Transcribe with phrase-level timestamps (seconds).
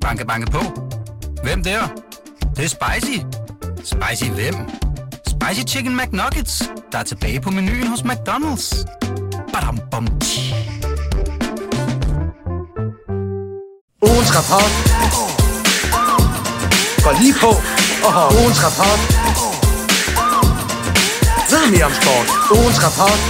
[0.00, 0.60] Banke, banke på.
[1.42, 1.80] Hvem der?
[2.40, 3.18] Det, det er spicy.
[3.84, 4.54] Spicy hvem?
[5.26, 8.84] Spicy Chicken McNuggets, der er tilbage på menuen hos McDonald's.
[9.52, 10.54] Badum, bom, tji.
[14.02, 14.72] Ugens rapport
[17.04, 17.50] går lige på.
[18.06, 18.24] Oho.
[18.40, 19.00] Ugens rapport.
[21.50, 22.28] Ved mere om sport.
[22.58, 23.20] Ugens rapport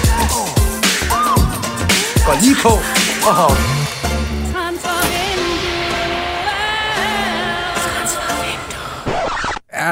[2.27, 2.73] går lige på.
[3.29, 3.80] Oho.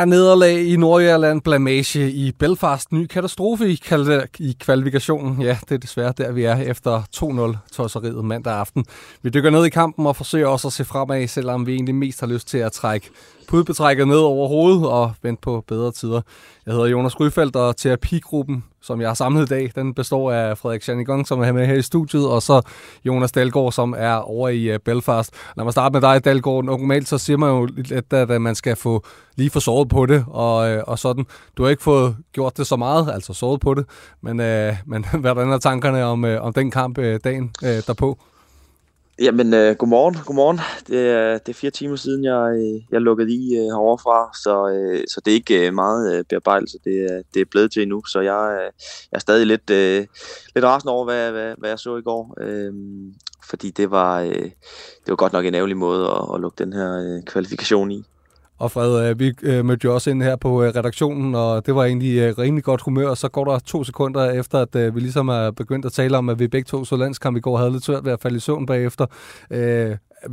[0.04, 5.42] Nederlag i Nordjylland, blamage i Belfast, ny katastrofe i, kal- i kvalifikationen.
[5.42, 8.84] Ja, det er desværre der, vi er efter 2-0-tosseriet mandag aften.
[9.22, 12.20] Vi dykker ned i kampen og forsøger også at se fremad, selvom vi egentlig mest
[12.20, 13.10] har lyst til at trække
[13.48, 16.20] pudbetrækket ned over hovedet og vente på bedre tider.
[16.66, 20.58] Jeg hedder Jonas Ryfeldt, og terapigruppen, som jeg har samlet i dag, den består af
[20.58, 22.62] Frederik Janigong, som er med her i studiet, og så
[23.04, 25.34] Jonas Dalgaard, som er over i øh, Belfast.
[25.56, 26.64] Lad mig starte med dig, Dalgaard.
[26.64, 29.04] Normalt så siger man jo lidt, at, man skal få
[29.36, 31.26] lige få sovet på det, og, øh, og sådan.
[31.56, 33.86] Du har ikke fået gjort det så meget, altså sovet på det,
[34.22, 38.18] men, øh, men hvordan er tankerne om, øh, om den kamp øh, dagen øh, derpå?
[39.20, 40.16] Jamen, øh, godmorgen.
[40.26, 40.60] godmorgen.
[40.86, 44.68] Det er, det er fire timer siden, jeg, jeg lukkede i øh, herovre fra, så,
[44.68, 47.88] øh, så det er ikke øh, meget øh, bearbejdelse, det, er, det er blevet til
[47.88, 48.04] nu.
[48.04, 48.72] Så jeg, øh,
[49.12, 50.06] jeg er stadig lidt, øh,
[50.54, 52.34] lidt rasende over, hvad, hvad, hvad jeg så i går.
[52.40, 52.72] Øh,
[53.50, 54.50] fordi det var, øh,
[55.04, 58.04] det var godt nok en ærgerlig måde at, at lukke den her øh, kvalifikation i.
[58.58, 61.74] Og Fred, øh, vi øh, mødte jo også ind her på øh, redaktionen, og det
[61.74, 65.50] var egentlig rimelig godt humør, så går der to sekunder efter, at vi ligesom er
[65.50, 68.04] begyndt at tale om, at vi begge to så landskamp i går havde lidt svært
[68.04, 69.06] ved at falde i søvn bagefter.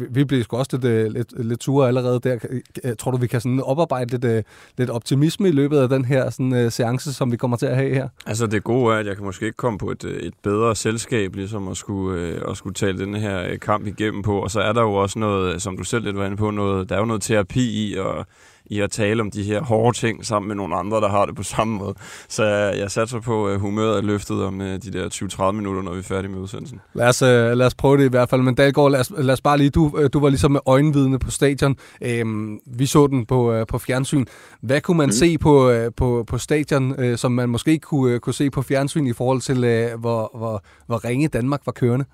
[0.09, 2.37] Vi blev sgu også lidt, øh, lidt, lidt ture allerede der.
[2.83, 4.43] Øh, tror du, vi kan sådan oparbejde lidt, øh,
[4.77, 7.93] lidt optimisme i løbet af den her sådan, seance, som vi kommer til at have
[7.93, 8.07] her?
[8.25, 11.35] Altså det gode er, at jeg kan måske ikke komme på et, et bedre selskab,
[11.35, 14.39] ligesom at skulle, at skulle tale den her kamp igennem på.
[14.39, 16.89] Og så er der jo også noget, som du selv lidt var inde på, noget,
[16.89, 18.25] der er jo noget terapi i, og
[18.65, 21.35] i at tale om de her hårde ting sammen med nogle andre, der har det
[21.35, 21.93] på samme måde.
[22.29, 25.09] Så jeg, jeg satser på, at humøret er løftet om de der
[25.49, 26.81] 20-30 minutter, når vi er færdige med udsendelsen.
[26.93, 28.41] Lad os, lad os prøve det i hvert fald.
[28.41, 31.31] Men Dalgaard, lad os, lad os bare lige, du, du var ligesom med øjenvidne på
[31.31, 31.75] stadion.
[32.01, 34.25] Øhm, vi så den på, på fjernsyn.
[34.61, 35.11] Hvad kunne man mm.
[35.11, 39.07] se på, på, på stadion, øh, som man måske ikke kunne, kunne se på fjernsyn
[39.07, 42.05] i forhold til, øh, hvor, hvor, hvor ringe Danmark var kørende?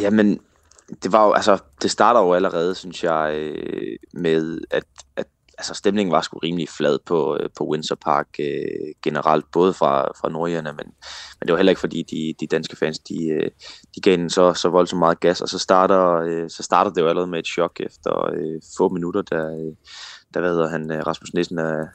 [0.00, 0.40] Jamen,
[1.02, 4.84] det var jo, altså, det starter jo allerede, synes jeg, øh, med, at,
[5.16, 5.26] at
[5.58, 10.06] altså, stemningen var sgu rimelig flad på, øh, på Windsor Park øh, generelt, både fra,
[10.20, 10.86] fra nordjerne, men,
[11.40, 13.50] men det var heller ikke fordi, de, de danske fans, de, øh,
[13.94, 17.00] de gav den så, så voldsomt meget gas, og så starter, øh, så starter det
[17.00, 19.74] jo allerede med et chok efter øh, få minutter, der, øh,
[20.34, 21.86] der hvad hedder han, øh, Rasmus Nissen er,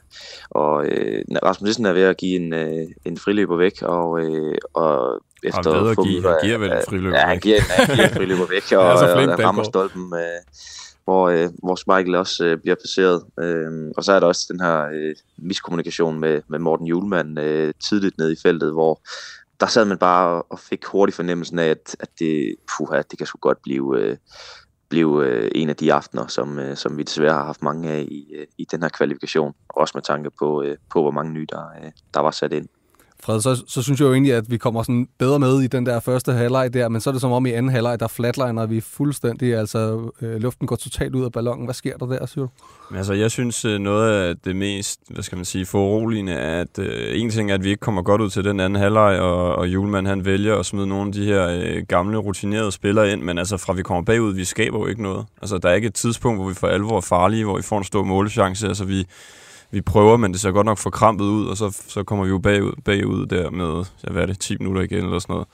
[0.50, 4.54] og øh, Rasmus Nissen er ved at give en, øh, en friløber væk, og, øh,
[4.74, 8.08] og efter han, få give, han giver vel en friløber ja, han giver, han giver
[8.08, 10.40] en friløber væk, og, og, og rammer stolpen, øh,
[11.04, 13.24] hvor, øh, hvor Michael også øh, bliver placeret.
[13.40, 17.74] Øh, og så er der også den her øh, miskommunikation med, med Morten Julemand øh,
[17.80, 19.00] tidligt ned i feltet, hvor
[19.60, 23.26] der sad man bare og fik hurtigt fornemmelsen af, at, at det, puha, det kan
[23.26, 24.16] sgu godt blive, øh,
[24.92, 28.00] blev øh, en af de aftener, som, øh, som vi desværre har haft mange af
[28.00, 29.54] i, øh, i den her kvalifikation.
[29.68, 32.68] Også med tanke på, øh, på hvor mange nye, der, øh, der var sat ind.
[33.24, 35.86] Fred, så, så synes jeg jo egentlig, at vi kommer sådan bedre med i den
[35.86, 38.66] der første halvleg der, men så er det som om i anden halvleg, der flatliner
[38.66, 41.64] vi fuldstændig, altså øh, luften går totalt ud af ballonen.
[41.64, 42.50] Hvad sker der der, siger du?
[42.96, 46.78] Altså, jeg synes øh, noget af det mest, hvad skal man sige, foruroligende er, at
[46.78, 49.54] øh, en ting er, at vi ikke kommer godt ud til den anden halvleg, og,
[49.54, 53.22] og Julemand han vælger at smide nogle af de her øh, gamle, rutinerede spillere ind,
[53.22, 55.26] men altså fra vi kommer bagud, vi skaber jo ikke noget.
[55.42, 57.78] Altså, der er ikke et tidspunkt, hvor vi for alvor er farlige, hvor vi får
[57.78, 58.68] en stor målechance.
[58.68, 59.06] Altså, vi,
[59.72, 62.38] vi prøver, men det ser godt nok forkrampet ud, og så, så kommer vi jo
[62.38, 65.48] bagud, bagud der med, ja, hvad er det, 10 minutter igen eller sådan noget,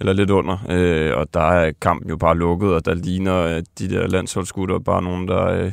[0.00, 3.62] eller lidt under, øh, og der er kampen jo bare lukket, og der ligner øh,
[3.78, 5.72] de der landsholdsgutter bare nogen, der øh,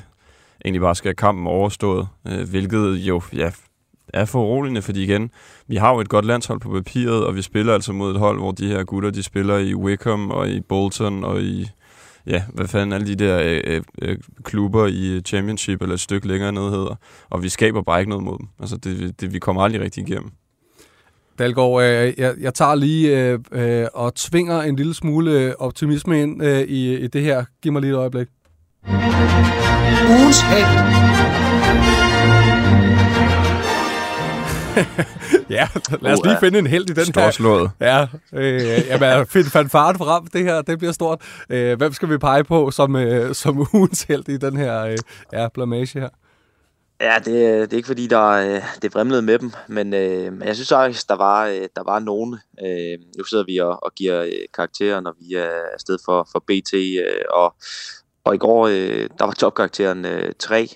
[0.66, 3.52] egentlig bare skal have kampen overstået, øh, hvilket jo, ja,
[4.14, 5.32] er foruroligende, fordi igen,
[5.68, 8.38] vi har jo et godt landshold på papiret, og vi spiller altså mod et hold,
[8.38, 11.70] hvor de her gutter, de spiller i Wickham og i Bolton og i
[12.28, 16.28] ja, hvad fanden alle de der øh, øh, øh, klubber i Championship eller et stykke
[16.28, 16.96] længere ned hedder.
[17.30, 18.48] Og vi skaber bare ikke noget mod dem.
[18.60, 20.32] Altså, det, det, vi kommer aldrig rigtig igennem.
[21.40, 26.44] Dalgaard, øh, jeg, jeg tager lige øh, øh, og tvinger en lille smule optimisme ind
[26.44, 27.46] øh, i, i det her.
[27.62, 28.28] Giv mig lige et øjeblik.
[30.10, 30.42] Ugens
[35.58, 35.68] ja,
[36.02, 37.72] lad os lige finde en held i den Storslået.
[37.82, 38.08] her.
[38.34, 40.28] Ja, øh, jamen, find fanfaren frem.
[40.28, 41.22] Det her, det bliver stort.
[41.50, 44.98] Øh, hvem skal vi pege på som, øh, som ugens held i den her øh,
[45.34, 46.10] ja, blamage her?
[47.02, 50.56] Ja, det, det er ikke fordi, der øh, det brimlede med dem, men øh, jeg
[50.56, 52.40] synes faktisk, der var, øh, der var nogen.
[52.66, 56.40] Øh, nu sidder vi og, og giver øh, karakterer, når vi er afsted for, for
[56.40, 57.56] BT, øh, og,
[58.24, 60.68] og i går, øh, der var topkarakteren øh, 3,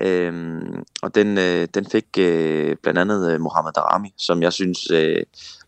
[0.00, 0.62] øh,
[1.02, 5.22] og den, øh, den fik øh, blandt andet øh, Mohamed Darami, som jeg synes øh,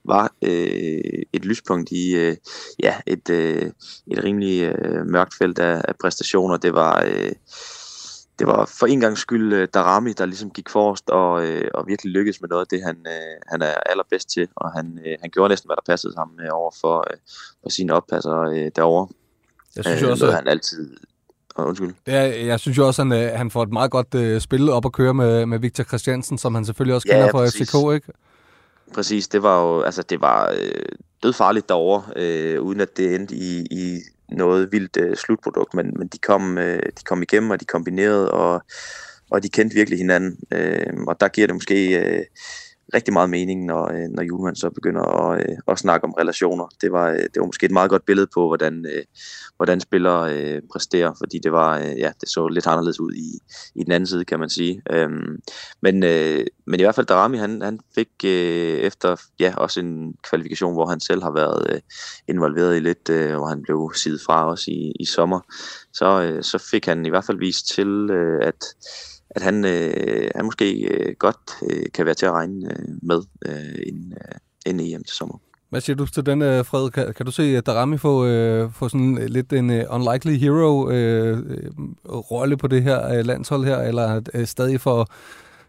[0.04, 2.36] var øh, et lyspunkt i øh,
[2.82, 3.70] ja, et, øh,
[4.06, 6.56] et rimelig øh, mørkt felt af, af præstationer.
[6.56, 7.04] Det var...
[7.06, 7.32] Øh,
[8.38, 11.86] det var for en gang skyld uh, Darami, der ligesom gik forrest og, uh, og
[11.86, 14.48] virkelig lykkedes med noget af det, han, uh, han er allerbedst til.
[14.56, 17.18] Og han, uh, han gjorde næsten, hvad der passede sammen uh, over for, uh,
[17.62, 19.08] for sine oppasser uh, derovre.
[19.76, 20.96] Jeg synes uh, også, at han altid...
[21.66, 21.94] Undskyld.
[22.06, 24.86] Ja, jeg synes jo også, at han, han får et meget godt uh, spil op
[24.86, 28.18] at køre med, med Victor Christiansen, som han selvfølgelig også kender ja, fra FCK, ikke?
[28.94, 30.84] Præcis, det var jo altså, det var øh,
[31.22, 36.08] dødfarligt derovre, øh, uden at det endte i, i noget vildt øh, slutprodukt, men, men
[36.08, 38.62] de, kom, øh, de kom igennem, og de kombinerede, og,
[39.30, 40.38] og de kendte virkelig hinanden.
[40.52, 42.24] Øh, og der giver det måske øh,
[42.94, 46.66] rigtig meget mening, når, øh, når Julemand så begynder at, øh, at snakke om relationer.
[46.80, 49.04] Det var, øh, det var måske et meget godt billede på, hvordan, øh,
[49.56, 53.38] hvordan spillere øh, præsterer, fordi det var øh, ja, det så lidt anderledes ud i,
[53.74, 54.82] i den anden side, kan man sige.
[54.90, 55.38] Øhm,
[55.82, 60.14] men, øh, men i hvert fald Darami, han, han fik øh, efter ja, også en
[60.30, 61.80] kvalifikation, hvor han selv har været øh,
[62.28, 65.40] involveret i lidt, øh, hvor han blev sidet fra også i, i sommer,
[65.92, 68.64] så, øh, så fik han i hvert fald vist til, øh, at
[69.30, 71.40] at han, øh, han måske øh, godt
[71.70, 75.38] øh, kan være til at regne øh, med øh, inden, øh, inden EM til sommer.
[75.70, 76.90] Hvad siger du til den, øh, Fred?
[76.90, 80.90] Kan, kan du se at Darami få, øh, få sådan lidt en uh, unlikely hero
[80.90, 81.70] øh, øh,
[82.08, 85.08] rolle på det her øh, landshold her, eller øh, stadig for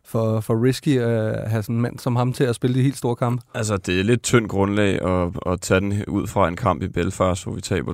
[0.09, 2.97] for, for risky at have sådan en mand som ham til at spille de helt
[2.97, 3.43] store kampe?
[3.53, 6.87] Altså, det er lidt tyndt grundlag at, at tage den ud fra en kamp i
[6.87, 7.93] Belfast, hvor vi taber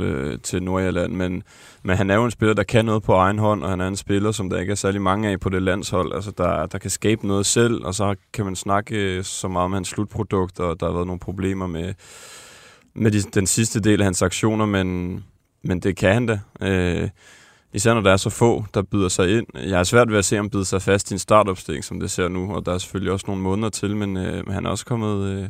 [0.00, 1.42] 2-0 øh, til Nordjylland, men,
[1.82, 3.88] men han er jo en spiller, der kan noget på egen hånd, og han er
[3.88, 6.78] en spiller, som der ikke er særlig mange af på det landshold, altså der, der
[6.78, 10.60] kan skabe noget selv, og så kan man snakke øh, så meget om hans slutprodukt,
[10.60, 11.94] og der har været nogle problemer med,
[12.94, 15.20] med de, den sidste del af hans aktioner, men,
[15.64, 16.40] men det kan han da.
[16.62, 17.08] Øh,
[17.76, 19.46] Især når der er så få, der byder sig ind.
[19.54, 22.10] Jeg har svært ved at se ham byde sig fast i en startopstilling, som det
[22.10, 24.84] ser nu, og der er selvfølgelig også nogle måneder til, men øh, han er også
[24.84, 25.28] kommet...
[25.28, 25.48] Øh,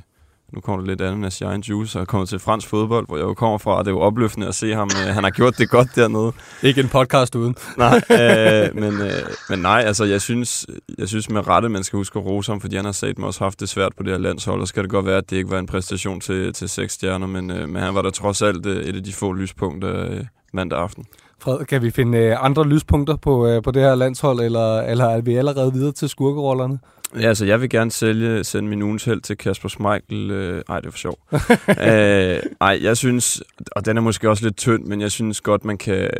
[0.52, 3.16] nu kommer det lidt andet af Shine Juice, og er kommet til fransk fodbold, hvor
[3.16, 4.90] jeg jo kommer fra, og det er jo opløftende at se ham.
[5.02, 6.32] Øh, han har gjort det godt dernede.
[6.62, 7.56] Ikke en podcast uden.
[7.78, 9.10] nej, øh, men, øh,
[9.48, 10.66] men nej, altså jeg synes,
[10.98, 13.44] jeg synes med rette, man skal huske at rose ham, fordi han har sagt også
[13.44, 15.50] haft det svært på det her landshold, og skal det godt være, at det ikke
[15.50, 18.66] var en præstation til, til seks stjerner, men, øh, men han var der trods alt
[18.66, 21.06] øh, et af de få lyspunkter øh, mandag aften.
[21.38, 25.04] Fred, kan vi finde øh, andre lyspunkter på, øh, på det her landshold, eller, eller
[25.04, 26.78] er vi allerede videre til skurkerollerne?
[27.14, 30.30] Ja, altså jeg vil gerne sælge, sende min ugens held til Kasper Schmeichel.
[30.30, 31.18] Øh, ej, det er for sjov.
[31.68, 33.42] øh, ej, jeg synes,
[33.72, 36.10] og den er måske også lidt tynd, men jeg synes godt, man kan,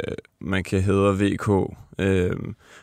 [0.41, 1.77] man kan hedre VK.
[1.99, 2.37] Øh,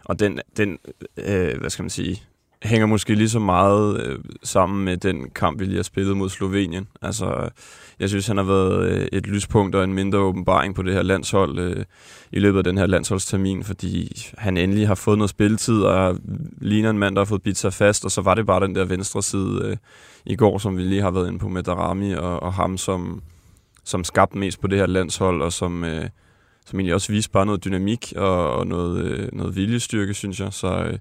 [0.06, 0.78] og den, den
[1.18, 2.24] øh, hvad skal man sige,
[2.64, 6.30] hænger måske lige så meget øh, sammen med den kamp, vi lige har spillet mod
[6.30, 6.88] Slovenien.
[7.02, 7.50] Altså,
[8.00, 11.02] jeg synes, han har været øh, et lyspunkt og en mindre åbenbaring på det her
[11.02, 11.86] landshold øh,
[12.32, 16.18] i løbet af den her landsholdstermin, fordi han endelig har fået noget spilletid og
[16.62, 18.76] ligner en mand, der har fået bidt sig fast, og så var det bare den
[18.76, 19.78] der venstre side øh,
[20.26, 23.22] i går, som vi lige har været inde på med Darami og, og ham, som,
[23.84, 25.84] som skabte mest på det her landshold, og som...
[25.84, 26.10] Øh,
[26.66, 30.54] som egentlig også viste bare noget dynamik og, og noget, øh, noget viljestyrke, synes jeg.
[30.54, 30.98] Så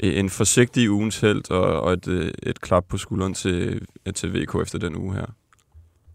[0.00, 4.12] øh, en forsigtig ugens held og, og et, øh, et klap på skulderen til, øh,
[4.14, 5.26] til VK efter den uge her.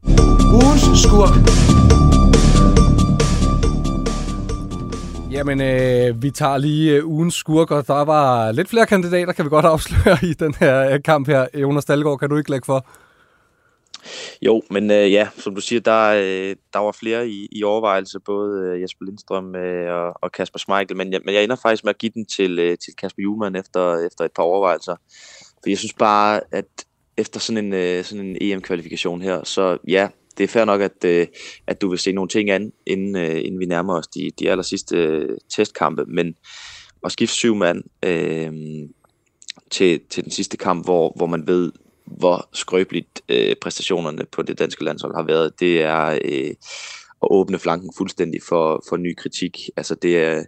[0.04, 1.36] Ugens skurk.
[5.32, 9.46] Jamen, øh, vi tager lige øh, ugens skurk, og der var lidt flere kandidater, kan
[9.46, 11.48] vi godt afsløre i den her øh, kamp her.
[11.54, 12.86] Jonas Dahlgaard, kan du ikke lægge for?
[14.42, 18.20] Jo, men øh, ja, som du siger, der, øh, der var flere i, i overvejelse,
[18.20, 21.84] både øh, Jesper Lindstrøm øh, og, og Kasper Schmeichel, men jeg, men jeg ender faktisk
[21.84, 24.96] med at give den til, øh, til Kasper Julemand efter, efter et par overvejelser.
[25.64, 26.66] For jeg synes bare, at
[27.20, 30.08] efter sådan en, øh, sådan en EM-kvalifikation her, så ja,
[30.38, 31.28] det er fair nok, at, øh,
[31.68, 34.52] at du vil se nogle ting an, inden, øh, inden vi nærmer os de, de
[34.52, 36.36] aller sidste øh, testkampe, men
[37.06, 38.54] at skifte syv mand øh,
[39.72, 41.72] til, til den sidste kamp, hvor, hvor man ved,
[42.06, 46.54] hvor skrøbeligt øh, præstationerne på det danske landshold har været, det er øh,
[47.22, 49.70] at åbne flanken fuldstændig for, for ny kritik.
[49.78, 50.44] Altså det er,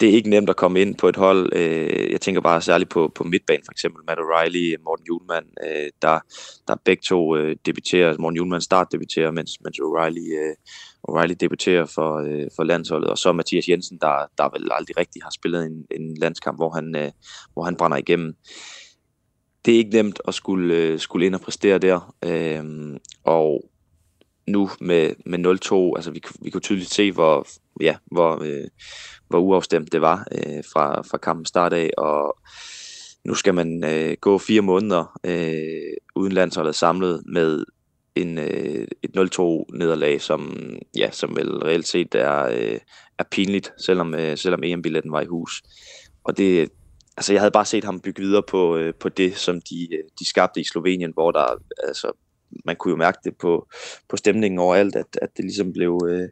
[0.00, 1.52] det er ikke nemt at komme ind på et hold.
[1.56, 5.88] Øh, jeg tænker bare særligt på, på midtbanen, for eksempel Matt O'Reilly, Morten Julemand, øh,
[6.02, 6.18] der,
[6.68, 8.18] der begge to øh, debuterer.
[8.18, 10.54] Morten Julemand start debuterer, mens, mens O'Reilly, øh,
[11.08, 13.10] O'Reilly debuterer for, øh, for landsholdet.
[13.10, 16.70] Og så Mathias Jensen, der, der vel aldrig rigtig har spillet en, en landskamp, hvor
[16.70, 17.10] han, øh,
[17.52, 18.34] hvor han brænder igennem
[19.64, 22.14] det er ikke nemt at skulle, øh, skulle ind og præstere der.
[22.24, 23.69] Øh, og
[24.46, 25.38] nu med, med
[25.92, 27.46] 0-2, altså vi, vi kunne tydeligt se, hvor,
[27.80, 28.68] ja, hvor, øh,
[29.28, 32.38] hvor uafstemt det var øh, fra, fra kampen start af, og
[33.24, 37.64] nu skal man øh, gå fire måneder øh, uden landsholdet samlet med
[38.14, 40.56] en, øh, et 0-2 nederlag, som,
[40.96, 42.78] ja, som vel reelt set er, øh,
[43.18, 45.62] er pinligt, selvom, øh, selvom EM-billetten var i hus.
[46.24, 46.68] Og det,
[47.16, 50.04] altså jeg havde bare set ham bygge videre på, øh, på det, som de, øh,
[50.18, 52.12] de skabte i Slovenien, hvor der, altså,
[52.64, 53.68] man kunne jo mærke det på,
[54.08, 56.28] på stemningen overalt, at, at det ligesom blev, øh,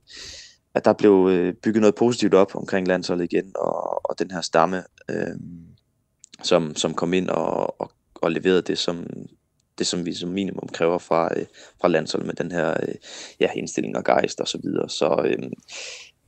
[0.74, 4.40] at der blev øh, bygget noget positivt op omkring landsholdet igen, og, og den her
[4.40, 5.36] stamme, øh,
[6.42, 9.06] som, som kom ind og, og, og leverede det, som,
[9.78, 11.46] det, som vi som minimum kræver fra, øh,
[11.80, 12.94] fra landsholdet med den her øh,
[13.40, 14.88] ja, indstilling og gejst og så videre.
[14.88, 15.50] Så øh,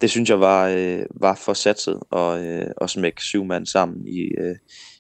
[0.01, 4.09] det synes jeg var, øh, var for satset og, øh, og smække syv mand sammen
[4.09, 4.57] i, øh,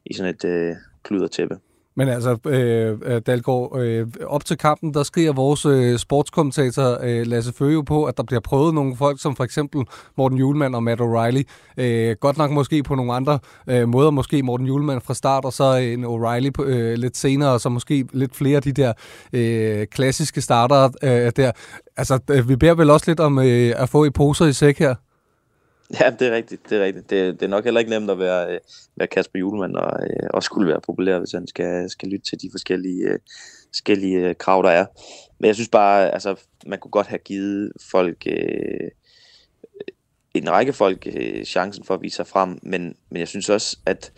[0.06, 1.58] i sådan et øh, kludertæppe.
[2.00, 7.26] Men altså, øh, øh, Dalgaard, øh, op til kampen, der skriver vores øh, sportskommentator øh,
[7.26, 9.84] Lasse Føge på, at der bliver prøvet nogle folk, som for eksempel
[10.16, 11.42] Morten Julemand og Matt O'Reilly.
[11.76, 15.52] Øh, godt nok måske på nogle andre øh, måder, måske Morten Julemand fra start, og
[15.52, 18.92] så en O'Reilly på, øh, lidt senere, og så måske lidt flere af de der
[19.32, 21.52] øh, klassiske starter øh, der.
[21.96, 24.78] Altså, øh, vi beder vel også lidt om øh, at få i poser i sæk
[24.78, 24.94] her?
[26.00, 26.70] Ja, det er rigtigt.
[26.70, 27.10] Det er, rigtigt.
[27.10, 28.60] Det, det er nok heller ikke nemt at være, øh,
[28.96, 32.40] være Kasper Julemand og, øh, også skulle være populær, hvis han skal, skal lytte til
[32.42, 33.18] de forskellige, øh,
[33.68, 34.86] forskellige øh, krav, der er.
[35.38, 36.34] Men jeg synes bare, altså,
[36.66, 38.90] man kunne godt have givet folk, øh,
[40.34, 43.78] en række folk øh, chancen for at vise sig frem, men, men jeg synes også,
[43.86, 44.12] at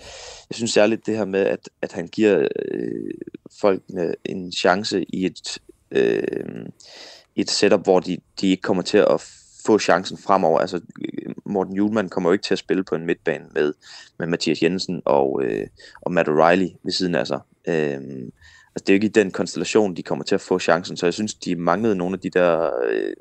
[0.51, 3.11] jeg synes særligt det her med, at, at han giver øh,
[3.61, 3.83] folk
[4.25, 5.59] en chance i et,
[5.91, 6.67] øh,
[7.37, 9.29] et setup, hvor de, de ikke kommer til at
[9.67, 10.59] få chancen fremover.
[10.59, 10.81] Altså,
[11.47, 13.73] Morten Julemand kommer jo ikke til at spille på en midtbane med,
[14.19, 15.67] med Mathias Jensen og, øh,
[16.01, 17.41] og Matt O'Reilly ved siden af sig.
[17.69, 18.01] Øh,
[18.75, 21.07] altså, det er jo ikke i den konstellation, de kommer til at få chancen, så
[21.07, 23.13] jeg synes, de manglede nogle af de der, øh,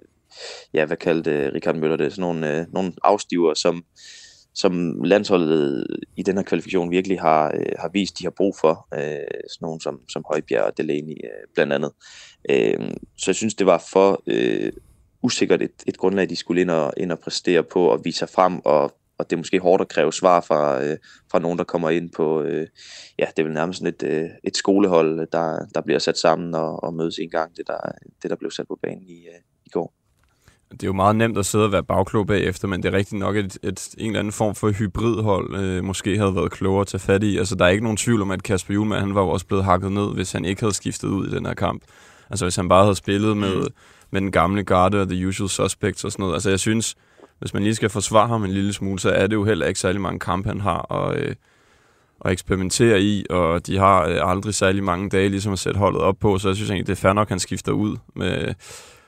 [0.73, 3.83] ja, hvad kaldte Richard Møller det, sådan nogle, øh, nogle afstiver, som,
[4.53, 8.87] som landsholdet i den her kvalifikation virkelig har, øh, har vist, de har brug for.
[8.93, 11.91] Øh, sådan nogle som, som Højbjerg og Delaney øh, blandt andet.
[12.49, 14.71] Øh, så jeg synes, det var for øh,
[15.23, 18.29] usikkert et, et grundlag, de skulle ind og, ind og præstere på og vise sig
[18.29, 18.83] frem, og,
[19.17, 20.97] og det er måske hårdt at kræve svar fra, øh,
[21.31, 22.67] fra nogen, der kommer ind på, øh,
[23.19, 26.55] ja, det er vel nærmest sådan et, øh, et skolehold, der, der bliver sat sammen
[26.55, 27.77] og, og mødes en gang, det der,
[28.21, 29.93] det der blev sat på banen i, øh, i går.
[30.71, 33.19] Det er jo meget nemt at sidde og være bagklog bagefter, men det er rigtigt
[33.19, 36.81] nok, at et, et, en eller anden form for hybridhold øh, måske havde været klogere
[36.81, 37.37] at tage fat i.
[37.37, 39.63] Altså, der er ikke nogen tvivl om, at Kasper Julemand, han var jo også blevet
[39.63, 41.83] hakket ned, hvis han ikke havde skiftet ud i den her kamp.
[42.29, 43.73] Altså, hvis han bare havde spillet med, mm
[44.11, 46.33] med den gamle garde og the usual suspects og sådan noget.
[46.33, 46.95] Altså jeg synes,
[47.39, 49.79] hvis man lige skal forsvare ham en lille smule, så er det jo heller ikke
[49.79, 51.35] særlig mange kampe, han har at, øh,
[52.25, 56.01] at eksperimentere i, og de har øh, aldrig særlig mange dage ligesom at sætte holdet
[56.01, 57.97] op på, så jeg synes egentlig, det er fair nok, at han skifter ud.
[58.15, 58.53] Med,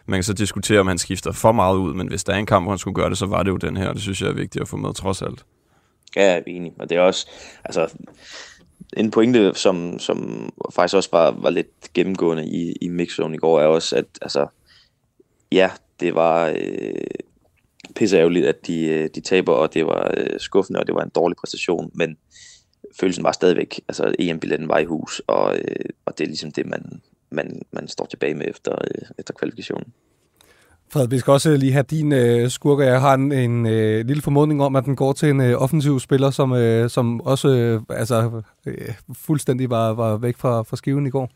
[0.06, 2.46] man kan så diskutere, om han skifter for meget ud, men hvis der er en
[2.46, 4.22] kamp, hvor han skulle gøre det, så var det jo den her, og det synes
[4.22, 5.46] jeg er vigtigt at få med trods alt.
[6.16, 7.30] Ja, jeg er enig, og det er også,
[7.66, 7.94] altså,
[8.98, 13.60] en pointe, som, som faktisk også var, var lidt gennemgående i, i mixzone i går,
[13.60, 14.48] er også, at altså,
[15.54, 15.70] ja,
[16.00, 16.94] det var øh,
[17.96, 21.04] pisse ærgerligt, at de, øh, de taber, og det var øh, skuffende, og det var
[21.04, 22.18] en dårlig præstation, men
[23.00, 26.66] følelsen var stadigvæk, altså EM-billetten var i hus, og, øh, og det er ligesom det,
[26.66, 29.94] man, man, man står tilbage med efter, øh, efter kvalifikationen.
[30.94, 32.86] Fred, vi skal også lige have din øh, skurker.
[32.86, 36.00] Jeg har en, en øh, lille formodning om, at den går til en øh, offensiv
[36.00, 41.08] spiller, som, øh, som også øh, altså, øh, fuldstændig var, var væk fra, fra skiven
[41.08, 41.30] i går.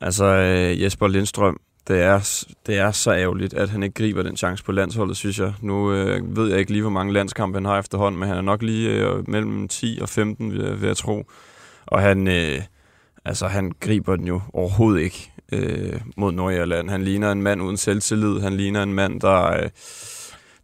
[0.00, 4.36] Altså øh, Jesper Lindstrøm, det er, det er så ærgerligt, at han ikke griber den
[4.36, 5.52] chance på landsholdet, synes jeg.
[5.60, 8.42] Nu øh, ved jeg ikke lige, hvor mange landskampe han har efterhånden, men han er
[8.42, 11.24] nok lige øh, mellem 10 og 15, vil jeg, vil jeg tro.
[11.86, 12.62] Og han, øh,
[13.24, 16.90] altså, han griber den jo overhovedet ikke øh, mod Nordjylland.
[16.90, 18.40] Han ligner en mand uden selvtillid.
[18.40, 19.68] Han ligner en mand, der, øh,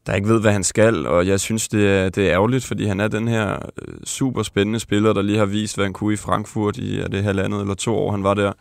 [0.06, 1.06] der ikke ved, hvad han skal.
[1.06, 4.42] Og jeg synes, det er, det er ærgerligt, fordi han er den her øh, super
[4.42, 7.60] spændende spiller, der lige har vist, hvad han kunne i Frankfurt i er det halvandet
[7.60, 8.52] eller to år, han var der.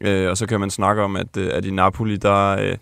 [0.00, 2.76] Øh, og så kan man snakke om, at, øh, at i Napoli, der, øh,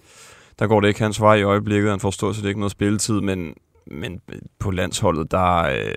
[0.58, 1.90] der går det ikke hans vej i øjeblikket.
[1.90, 3.54] Han får stort set ikke noget spilletid, men,
[3.86, 4.20] men
[4.58, 5.62] på landsholdet, der...
[5.62, 5.94] Øh,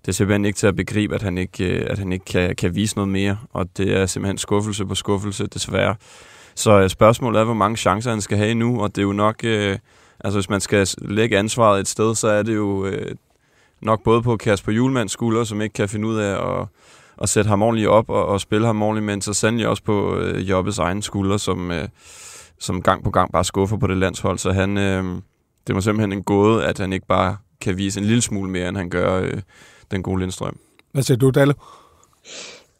[0.00, 2.56] det er simpelthen ikke til at begribe, at han ikke, øh, at han ikke kan,
[2.56, 5.94] kan vise noget mere, og det er simpelthen skuffelse på skuffelse, desværre.
[6.54, 9.12] Så øh, spørgsmålet er, hvor mange chancer han skal have nu, og det er jo
[9.12, 9.78] nok, øh,
[10.20, 13.14] altså hvis man skal lægge ansvaret et sted, så er det jo øh,
[13.80, 16.66] nok både på Kasper Julmands skulder, som ikke kan finde ud af at,
[17.22, 20.16] at sætte ham ordentligt op og, og spille ham ordentligt, men så sandelig også på
[20.18, 21.88] øh, Jobbes egen skulder, som, øh,
[22.58, 24.38] som gang på gang bare skuffer på det landshold.
[24.38, 25.04] Så han, øh,
[25.66, 28.68] det var simpelthen en gåde, at han ikke bare kan vise en lille smule mere,
[28.68, 29.42] end han gør øh,
[29.90, 30.58] den gode Lindstrøm.
[30.92, 31.54] Hvad siger du, Dalle?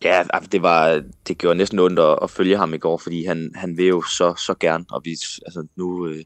[0.04, 3.50] Ja, det var det gjorde næsten ondt at, at følge ham i går, fordi han,
[3.54, 5.10] han vil jo så, så gerne, og vi,
[5.46, 6.24] altså nu, øh,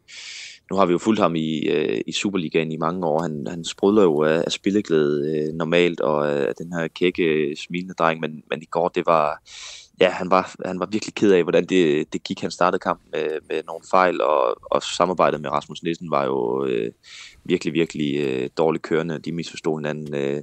[0.71, 3.23] nu har vi jo fulgt ham i, øh, i Superligaen i mange år.
[3.23, 7.23] Han, han sprudler jo af, af spilleglæde øh, normalt, og øh, af den her kække,
[7.23, 9.43] øh, smilende dreng, men, men i går, det var,
[10.01, 12.41] ja, han var, han var virkelig ked af, hvordan det, det gik.
[12.41, 16.65] Han startede kampen med, med nogle fejl, og, og samarbejdet med Rasmus Nissen var jo
[16.65, 16.93] øh,
[17.45, 19.19] virkelig, virkelig øh, dårligt kørende.
[19.19, 20.15] De misforstod hinanden.
[20.15, 20.43] Øh,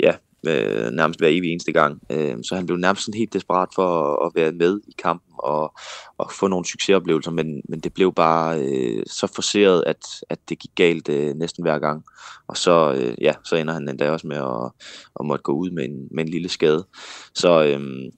[0.00, 0.12] ja,
[0.48, 2.00] øh, nærmest hver evig eneste gang.
[2.10, 5.34] Øh, så han blev nærmest sådan helt desperat for at, at være med i kampen
[5.38, 5.74] og,
[6.18, 10.58] og få nogle succesoplevelser, men, men det blev bare øh, så forceret, at, at det
[10.58, 12.04] gik galt øh, næsten hver gang.
[12.48, 14.70] Og så, øh, ja, så ender han endda også med at,
[15.20, 16.86] at måtte gå ud med en, med en lille skade.
[17.34, 18.12] Så, øh,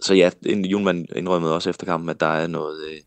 [0.00, 2.98] så ja, Julemand indrømmede også efter kampen, at der er noget, øh,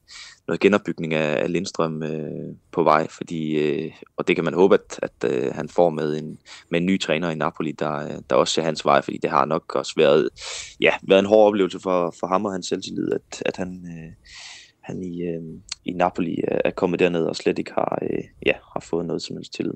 [0.47, 4.75] noget genopbygning af, af Lindstrøm øh, på vej, fordi, øh, og det kan man håbe,
[4.75, 6.37] at, at øh, han får med en,
[6.69, 9.45] med en ny træner i Napoli, der, der også ser hans vej, fordi det har
[9.45, 10.29] nok også været,
[10.81, 14.11] ja, været en hård oplevelse for, for ham og hans selvtillid, at, at han, øh,
[14.81, 15.41] han i, øh,
[15.85, 19.35] i Napoli er kommet derned og slet ikke har, øh, ja, har fået noget som
[19.35, 19.73] helst tillid.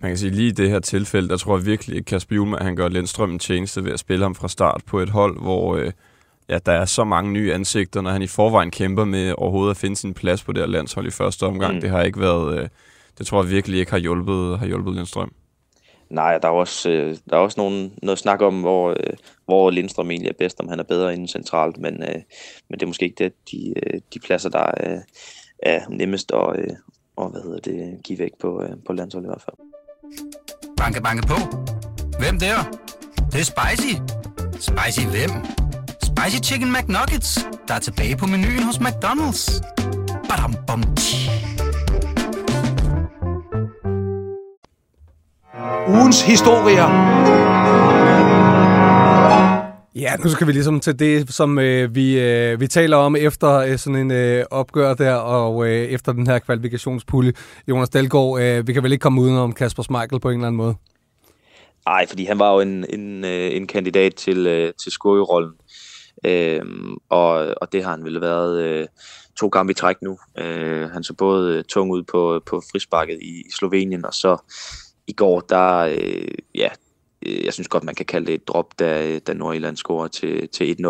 [0.00, 2.62] Man kan sige, lige i det her tilfælde, der tror jeg virkelig, at Kasper Julemand,
[2.62, 5.76] han gør Lindstrøm en tjeneste ved at spille ham fra start på et hold, hvor,
[5.76, 5.92] øh,
[6.48, 9.76] ja, der er så mange nye ansigter, når han i forvejen kæmper med overhovedet at
[9.76, 11.74] finde sin plads på det her landshold i første omgang.
[11.74, 11.80] Mm.
[11.80, 12.68] Det har ikke været, øh,
[13.18, 15.32] det tror jeg virkelig ikke har hjulpet, har hjulpet Lindstrøm.
[16.10, 19.70] Nej, der er også, øh, der er også nogen, noget snak om, hvor, øh, hvor
[19.70, 22.22] Lindstrøm egentlig er bedst, om han er bedre inden centralt, men, øh,
[22.68, 25.00] men det er måske ikke det, de, øh, de pladser, der er,
[25.62, 26.76] er nemmest at, øh,
[27.16, 29.56] og, hvad hedder det, give væk på, øh, på landsholdet i hvert fald.
[30.76, 31.34] Banke, banke på.
[32.18, 32.56] Hvem der?
[33.16, 33.94] Det, det er spicy.
[34.60, 35.65] Spicy hvem?
[36.18, 39.60] Spicy Chicken McNuggets, der er tilbage på menuen hos McDonald's.
[40.28, 40.82] Badum, bom,
[45.88, 46.86] Ugens historier.
[49.94, 53.54] Ja, nu skal vi ligesom til det, som øh, vi, øh, vi taler om efter
[53.54, 57.32] øh, sådan en øh, opgør der, og øh, efter den her kvalifikationspulje.
[57.68, 60.56] Jonas Dahlgaard, øh, vi kan vel ikke komme udenom Kasper Schmeichel på en eller anden
[60.56, 60.74] måde?
[61.86, 65.52] Nej, fordi han var jo en, en, øh, en kandidat til, øh, til skurgerollen.
[66.24, 68.86] Øhm, og, og det har han vel været øh,
[69.36, 70.18] to gange i træk nu.
[70.38, 74.36] Øh, han så både øh, tung ud på, på frisparket i, i Slovenien, og så
[75.06, 76.68] i går, der, øh, ja,
[77.26, 80.08] øh, jeg synes godt, man kan kalde det et drop, da, øh, da Nordjylland scorer
[80.08, 80.86] til, til 1-0.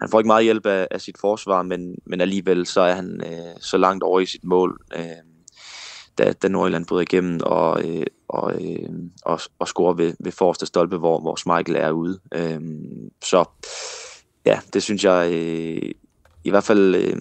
[0.00, 3.20] Han får ikke meget hjælp af, af sit forsvar, men, men alligevel så er han
[3.26, 5.02] øh, så langt over i sit mål, øh,
[6.18, 8.90] da, da Nordjylland bryder igennem og, øh, og, øh,
[9.22, 12.20] og, og scorer ved, ved forreste stolpe, hvor, hvor Michael er ude.
[12.34, 12.60] Øh,
[13.24, 13.44] så
[14.46, 15.90] ja, det synes jeg øh,
[16.44, 17.16] i hvert fald øh,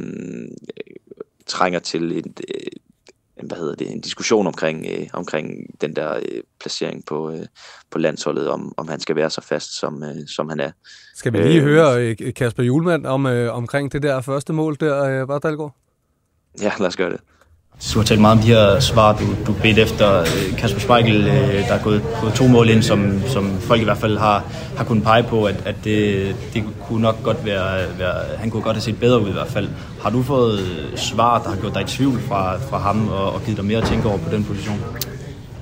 [1.47, 5.51] trænger til et, øh, hvad hedder det, en diskussion omkring, øh, omkring
[5.81, 7.45] den der øh, placering på, øh,
[7.91, 10.71] på landsholdet, om, om han skal være så fast, som, øh, som han er.
[11.15, 14.77] Skal vi lige øh, høre øh, Kasper Julemand om, øh, omkring det der første mål
[14.79, 15.75] der, øh, var Dalgaard?
[16.61, 17.19] Ja, lad os gøre det.
[17.79, 20.19] Du har talt meget om de her svar, du, du bedt efter.
[20.19, 23.83] Øh, Kasper Spejkel, øh, der er gået, gået to mål ind, som, som folk i
[23.83, 24.43] hvert fald har,
[24.77, 28.61] har kunnet pege på, at, at det, det kunne nok godt være, være, han kunne
[28.61, 29.69] godt have set bedre ud i hvert fald.
[30.01, 30.59] Har du fået
[30.95, 33.77] svar, der har gjort dig i tvivl fra, fra ham og, og givet dig mere
[33.77, 34.79] at tænke over på den position?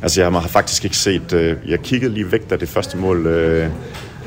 [0.01, 3.27] Altså jeg har faktisk ikke set, øh, jeg kiggede lige væk, da det første mål,
[3.27, 3.69] øh,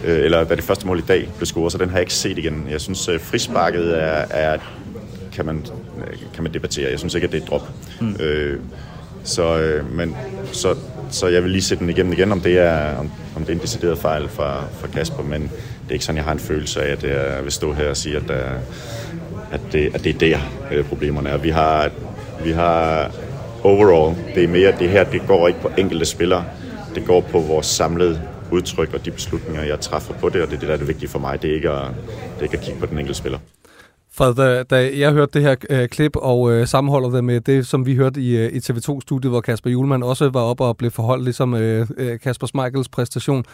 [0.04, 2.14] øh eller da det første mål i dag blev scoret, så den har jeg ikke
[2.14, 2.66] set igen.
[2.70, 4.58] Jeg synes, frisparket er, er
[5.32, 5.66] kan man,
[6.34, 6.90] kan man debattere.
[6.90, 7.68] Jeg synes ikke, at det er et drop.
[8.00, 8.16] Mm.
[8.20, 8.60] Øh,
[9.24, 10.16] så, øh, men,
[10.52, 10.76] så,
[11.10, 13.54] så jeg vil lige sætte den igennem igen, om det er, om, om det er
[13.54, 16.82] en decideret fejl fra, fra Kasper, men det er ikke sådan, jeg har en følelse
[16.82, 18.30] af, at jeg vil stå her og sige, at,
[19.52, 20.38] at, det, at det er der,
[20.72, 21.36] øh, problemerne er.
[21.36, 21.90] Vi har,
[22.44, 23.10] vi har
[23.62, 26.44] overall, det er mere det her, det går ikke på enkelte spillere,
[26.94, 30.54] det går på vores samlede udtryk og de beslutninger, jeg træffer på det, og det
[30.54, 31.42] er det, der er det vigtige for mig.
[31.42, 31.86] Det er ikke at,
[32.34, 33.38] det er ikke at kigge på den enkelte spiller.
[34.12, 37.66] Fred, da, da jeg hørte det her øh, klip og øh, sammenholder det med det,
[37.66, 40.90] som vi hørte i, øh, i TV2-studiet, hvor Kasper Julemand også var oppe og blev
[40.90, 43.44] forholdt ligesom øh, øh, Kasper Schmeichels præstation.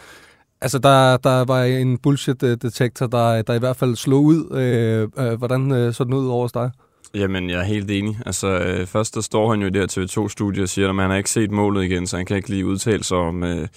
[0.61, 4.57] Altså, der, der var en bullshit-detektor, øh, der, der i hvert fald slog ud.
[4.57, 6.71] Øh, øh, hvordan øh, så den ud over dig?
[7.15, 8.19] Jamen, jeg er helt enig.
[8.25, 11.09] Altså, øh, først der står han jo i det her TV2-studie og siger, at han
[11.09, 13.43] har ikke set målet igen, så han kan ikke lige udtale sig om...
[13.43, 13.67] Øh,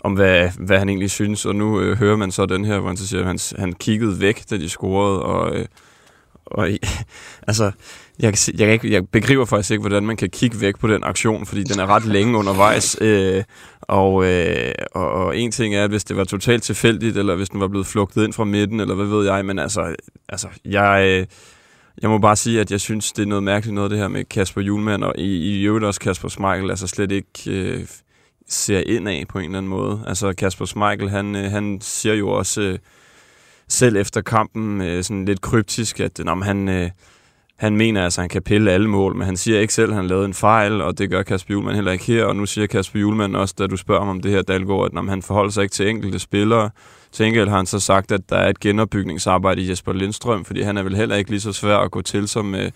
[0.00, 2.88] om hvad, hvad han egentlig synes, og nu øh, hører man så den her, hvor
[2.88, 5.66] han så siger, at han, han kiggede væk, da de scorede, og øh,
[6.50, 6.68] og
[7.48, 7.70] altså,
[8.18, 10.78] jeg, kan se, jeg, kan ikke, jeg begriber faktisk ikke, hvordan man kan kigge væk
[10.78, 12.96] på den aktion, fordi den er ret længe undervejs.
[13.00, 13.44] Øh,
[13.80, 17.48] og, øh, og, og en ting er, at hvis det var totalt tilfældigt, eller hvis
[17.48, 19.94] den var blevet flugtet ind fra midten, eller hvad ved jeg, men altså,
[20.28, 21.26] altså jeg, øh,
[22.02, 24.24] jeg må bare sige, at jeg synes, det er noget mærkeligt noget, det her med
[24.24, 27.86] Kasper Julemand, og i, i øvrigt også Kasper Smeichel, altså slet ikke øh,
[28.48, 30.04] ser ind af på en eller anden måde.
[30.06, 32.60] Altså Kasper Smeichel, han, øh, han siger jo også...
[32.60, 32.78] Øh,
[33.68, 36.90] selv efter kampen øh, sådan lidt kryptisk, at når han, øh,
[37.56, 39.96] han mener altså, at han kan pille alle mål, men han siger ikke selv, at
[39.96, 42.24] han lavede en fejl, og det gør Kasper Julemand heller ikke her.
[42.24, 44.92] Og nu siger Kasper Julemand også, da du spørger ham om det her, Dalgaard, at
[44.92, 46.70] når han forholder sig ikke til enkelte spillere.
[47.12, 50.62] Til enkelt har han så sagt, at der er et genopbygningsarbejde i Jesper Lindstrøm, fordi
[50.62, 52.70] han er vel heller ikke lige så svær at gå til som, øh,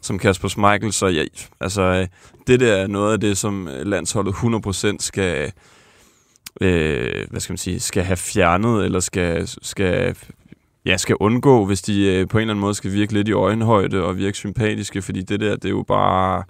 [0.00, 0.92] som Kasper Schmeichel.
[0.92, 1.24] Så ja,
[1.60, 2.06] altså, øh,
[2.46, 5.52] det der er noget af det, som landsholdet 100% skal,
[6.60, 10.16] øh, hvad skal man sige, skal have fjernet, eller skal, skal
[10.86, 13.32] ja, skal undgå, hvis de øh, på en eller anden måde skal virke lidt i
[13.32, 16.42] øjenhøjde og virke sympatiske, fordi det der, det er jo bare...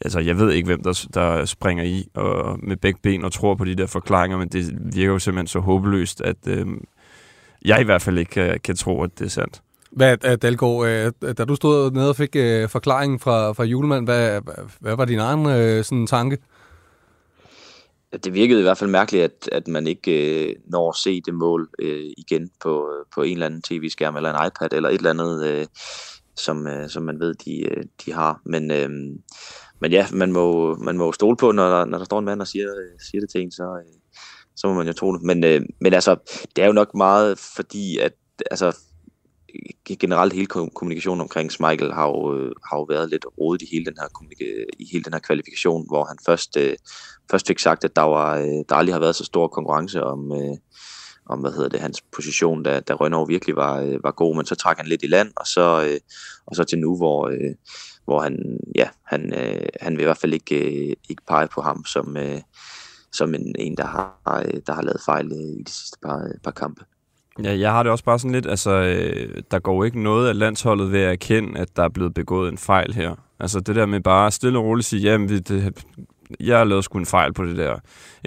[0.00, 3.54] Altså, jeg ved ikke, hvem der, der springer i og med begge ben og tror
[3.54, 6.66] på de der forklaringer, men det virker jo simpelthen så håbløst, at øh,
[7.64, 9.62] jeg i hvert fald ikke kan, kan tro, at det er sandt.
[9.92, 14.06] Hvad, øh, Dalgaard, øh, da du stod nede og fik øh, forklaringen fra, fra julemand,
[14.06, 14.40] hvad,
[14.80, 16.38] hvad var din egen øh, sådan, tanke?
[18.16, 21.34] Det virkede i hvert fald mærkeligt, at, at man ikke øh, når at se det
[21.34, 24.94] mål øh, igen på, øh, på en eller anden tv-skærm eller en iPad eller et
[24.94, 25.66] eller andet, øh,
[26.36, 28.40] som, øh, som man ved, de, øh, de har.
[28.44, 28.90] Men, øh,
[29.80, 32.40] men ja, man må, man må stole på, når der, når der står en mand
[32.40, 33.94] og siger, øh, siger det til en, så, øh,
[34.56, 35.22] så må man jo tro det.
[35.22, 36.16] Men, øh, men altså,
[36.56, 38.12] det er jo nok meget fordi, at
[38.50, 38.76] altså,
[40.00, 43.94] generelt hele kommunikationen omkring Schmeichel har jo, har jo været lidt rodet i hele den
[44.00, 44.08] her,
[44.78, 46.76] i hele den her kvalifikation, hvor han først, øh,
[47.30, 50.32] først fik sagt, at der, var, øh, der aldrig har været så stor konkurrence om,
[50.32, 50.56] øh,
[51.26, 54.46] om hvad hedder det, hans position, da, da Rønnow virkelig var, øh, var god, men
[54.46, 56.00] så trak han lidt i land, og så, øh,
[56.46, 57.54] og så til nu, hvor, øh,
[58.04, 61.60] hvor han, ja, han, øh, han vil i hvert fald ikke, øh, ikke pege på
[61.60, 62.40] ham som, øh,
[63.12, 66.30] som en, en der, har, øh, der har lavet fejl øh, i de sidste par,
[66.44, 66.84] par kampe.
[67.42, 70.38] Ja, jeg har det også bare sådan lidt, altså, øh, der går ikke noget af
[70.38, 73.14] landsholdet ved at erkende, at der er blevet begået en fejl her.
[73.40, 75.74] Altså det der med bare stille og roligt sige, jamen, det,
[76.40, 77.74] jeg har lavet sgu en fejl på det der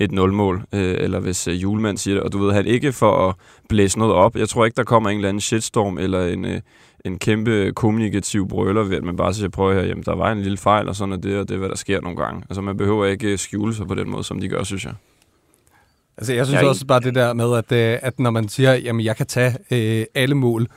[0.02, 3.36] 1-0-mål, øh, eller hvis øh, julemand siger det, og du ved, han ikke for at
[3.70, 4.36] blæse noget op.
[4.36, 6.62] Jeg tror ikke, der kommer en eller anden shitstorm, eller en, øh,
[7.06, 10.42] en kæmpe kommunikativ brøler ved, at man bare siger, prøv her, jamen, der var en
[10.42, 12.44] lille fejl, og sådan er det, og det er, hvad der sker nogle gange.
[12.50, 14.94] Altså man behøver ikke skjule sig på den måde, som de gør, synes jeg.
[16.18, 18.74] Altså, jeg synes jeg også bare det der med, at, øh, at når man siger,
[18.74, 20.68] jamen, jeg kan tage øh, alle mål,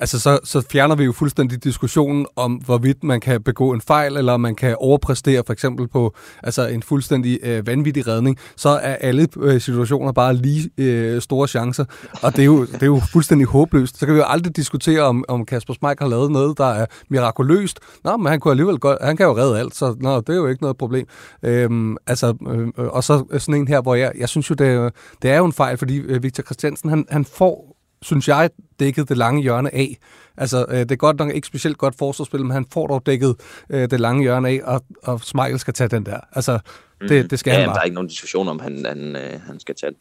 [0.00, 4.16] altså så, så fjerner vi jo fuldstændig diskussionen om, hvorvidt man kan begå en fejl,
[4.16, 8.94] eller man kan overpræstere for eksempel på altså en fuldstændig øh, vanvittig redning, så er
[8.94, 11.84] alle øh, situationer bare lige øh, store chancer,
[12.22, 13.98] og det er, jo, det er jo fuldstændig håbløst.
[13.98, 16.86] Så kan vi jo aldrig diskutere, om, om Kasper Schmeichel har lavet noget, der er
[17.10, 17.80] mirakuløst.
[18.04, 20.36] Nå, men han kunne alligevel godt, han kan jo redde alt, så nå, det er
[20.36, 21.06] jo ikke noget problem.
[21.42, 25.30] Øhm, altså, øh, og så sådan en her, hvor jeg, jeg synes jo, det, det
[25.30, 29.16] er jo en fejl, fordi øh, Victor Christiansen, han, han får synes jeg, dækket det
[29.16, 29.98] lange hjørne af.
[30.36, 33.36] Altså, øh, det er godt nok ikke specielt godt forsvarsspil, men han får dog dækket
[33.70, 36.20] øh, det lange hjørne af, og, og Smeichel skal tage den der.
[36.32, 36.58] Altså,
[37.00, 37.28] det, mm.
[37.28, 37.74] det skal ja, han bare.
[37.74, 39.98] der er ikke nogen diskussion om, han, han, øh, han skal tage den.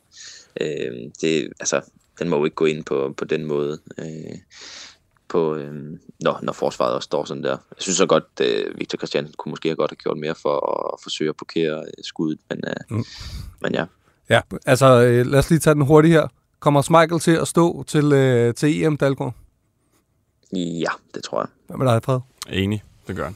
[0.61, 1.81] Øh, det, altså,
[2.19, 3.79] den må jo ikke gå ind på, på den måde.
[3.97, 4.37] Øh,
[5.29, 5.73] på, øh,
[6.19, 7.49] når, når forsvaret også står sådan der.
[7.49, 10.55] Jeg synes så godt, øh, Victor Christian kunne måske have godt have gjort mere for
[10.93, 13.05] at forsøge at blokere øh, skuddet, men, øh, mm.
[13.61, 13.85] men ja.
[14.29, 16.27] Ja, altså øh, lad os lige tage den hurtigt her.
[16.59, 19.33] Kommer Michael til at stå til, øh, til EM, Dalgaard?
[20.53, 21.47] Ja, det tror jeg.
[21.67, 22.19] Hvad med dig, Fred?
[22.49, 23.35] Enig, det gør han.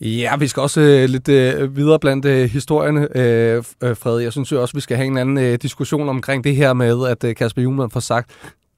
[0.00, 4.18] Ja, vi skal også øh, lidt øh, videre blandt øh, historierne, øh, øh, Fred.
[4.18, 7.06] Jeg synes jo også, vi skal have en anden øh, diskussion omkring det her med,
[7.06, 8.30] at øh, Kasper Juhlmann får sagt,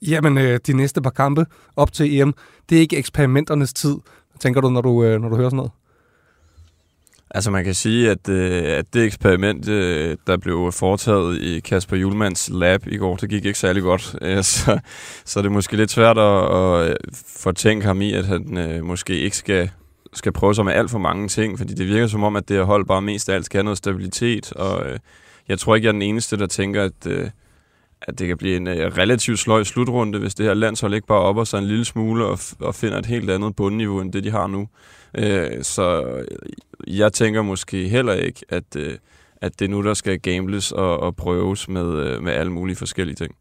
[0.02, 2.35] jamen øh, de næste par kampe op til EM,
[2.68, 3.96] det er ikke eksperimenternes tid.
[4.31, 5.72] Hvad tænker du, når du, øh, når du hører sådan noget?
[7.37, 11.96] Altså man kan sige, at, øh, at det eksperiment, øh, der blev foretaget i Kasper
[11.96, 14.16] Julmans lab i går, det gik ikke særlig godt.
[14.22, 14.79] Øh, så,
[15.25, 16.96] så det er måske lidt svært at, at øh,
[17.38, 19.70] fortænke ham i, at han øh, måske ikke skal,
[20.12, 22.57] skal prøve sig med alt for mange ting, fordi det virker som om, at det
[22.57, 24.99] her hold bare mest af alt skal have noget stabilitet, og øh,
[25.49, 27.31] jeg tror ikke, jeg er den eneste, der tænker, at, øh,
[28.07, 31.21] at det kan blive en øh, relativt sløj slutrunde, hvis det her landshold ikke bare
[31.21, 34.31] opper sig en lille smule og, og finder et helt andet bundniveau, end det de
[34.31, 34.69] har nu.
[35.19, 36.05] Øh, så
[36.87, 38.99] jeg tænker måske heller ikke, at, øh,
[39.42, 42.77] at det er nu, der skal gambles og, og prøves med, øh, med alle mulige
[42.77, 43.35] forskellige ting.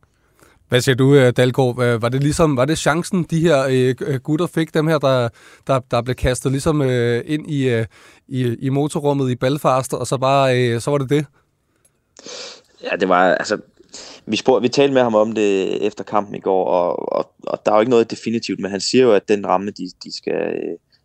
[0.70, 2.00] Hvad siger du, øh, Dalgaard?
[2.00, 5.30] Var det ligesom, var det chancen, de her øh, gutter fik, dem her, der,
[5.68, 7.86] der, der blev kastet ligesom øh, ind i, øh,
[8.28, 11.26] i, i motorrummet i Belfast, og så bare, øh, så var det det?
[12.84, 13.58] Ja, det var, altså,
[14.26, 17.62] vi, spurgte, vi talte med ham om det efter kampen i går, og, og, og
[17.66, 20.18] der er jo ikke noget definitivt, men han siger jo, at den ramme, de, de
[20.18, 20.54] skal,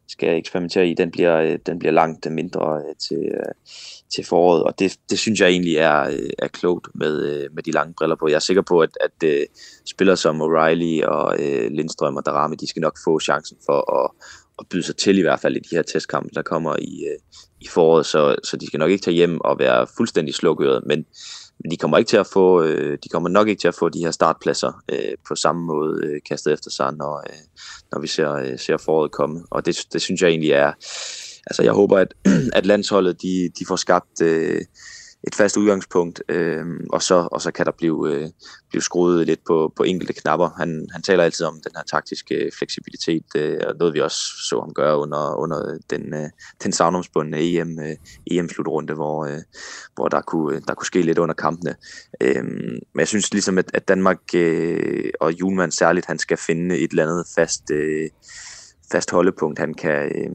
[0.08, 3.54] skal eksperimentere i, den bliver, den bliver langt mindre øh, til, øh,
[4.14, 7.70] til foråret, og det, det synes jeg egentlig er, øh, er klogt med, med de
[7.70, 8.28] lange briller på.
[8.28, 9.28] Jeg er sikker på, at, at
[9.86, 11.36] spillere som O'Reilly og
[11.70, 14.10] Lindstrøm og Darami, de skal nok få chancen for at,
[14.58, 17.06] at byde sig til i hvert fald i de her testkampe, der kommer i,
[17.60, 21.06] i foråret, så, så de skal nok ikke tage hjem og være fuldstændig slukøret, men,
[21.60, 23.88] men de kommer ikke til at få, øh, de kommer nok ikke til at få
[23.88, 27.38] de her startpladser øh, på samme måde øh, kastet efter sig, når, øh,
[27.92, 29.44] når vi ser, øh, ser foråret komme.
[29.50, 30.72] Og det, det synes jeg egentlig er,
[31.46, 32.14] altså jeg håber, at,
[32.58, 34.60] at landsholdet de, de får skabt øh,
[35.26, 38.28] et fast udgangspunkt, øh, og, så, og så kan der blive, øh,
[38.68, 40.50] blive skruet lidt på, på enkelte knapper.
[40.58, 44.18] Han, han taler altid om den her taktiske øh, fleksibilitet, øh, og noget vi også
[44.48, 46.28] så ham gøre under, under den, øh,
[46.62, 47.96] den savnomsbundne EM, øh,
[48.30, 49.38] EM-slutrunde, hvor, øh,
[49.94, 51.74] hvor der, kunne, øh, der kunne ske lidt under kampene.
[52.20, 52.44] Øh,
[52.94, 56.90] men jeg synes ligesom, at, at Danmark øh, og Julemand særligt, han skal finde et
[56.90, 58.10] eller andet fast, øh,
[58.92, 60.04] fast holdepunkt, han kan...
[60.04, 60.30] Øh,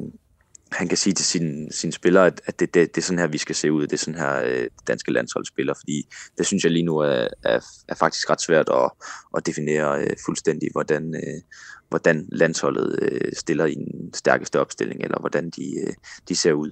[0.76, 3.28] han kan sige til sine, sine spillere, at, at det, det, det er sådan her,
[3.28, 3.82] vi skal se ud.
[3.82, 6.08] Det er sådan her, øh, danske landshold spiller, fordi
[6.38, 8.92] det synes jeg lige nu er, er, er faktisk ret svært at,
[9.38, 11.42] at definere øh, fuldstændig, hvordan, øh,
[11.90, 15.94] hvordan landsholdet øh, stiller i en stærkeste opstilling, eller hvordan de, øh,
[16.30, 16.72] de ser ud.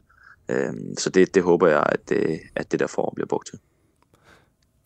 [0.50, 3.60] Øh, så det, det håber jeg, at, øh, at det der forår bliver brugt til.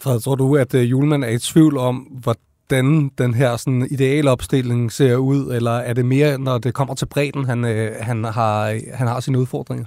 [0.01, 2.35] Fred, tror du, at øh, Julemand er i tvivl om, hvor,
[2.67, 7.05] hvordan den her sådan, idealopstilling ser ud, eller er det mere, når det kommer til
[7.05, 9.85] bredden, han, øh, han, har, han har sine udfordringer?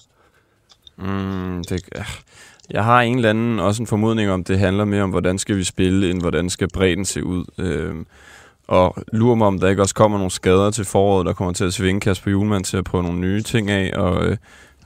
[0.98, 1.88] Mm, det,
[2.70, 5.56] jeg har en eller anden også en formodning om, det handler mere om, hvordan skal
[5.56, 7.44] vi spille, end hvordan skal bredden se ud.
[7.58, 7.94] Øh,
[8.68, 11.64] og lurer mig, om der ikke også kommer nogle skader til foråret, der kommer til
[11.64, 14.36] at svinge Kasper Julemand til at prøve nogle nye ting af, og øh,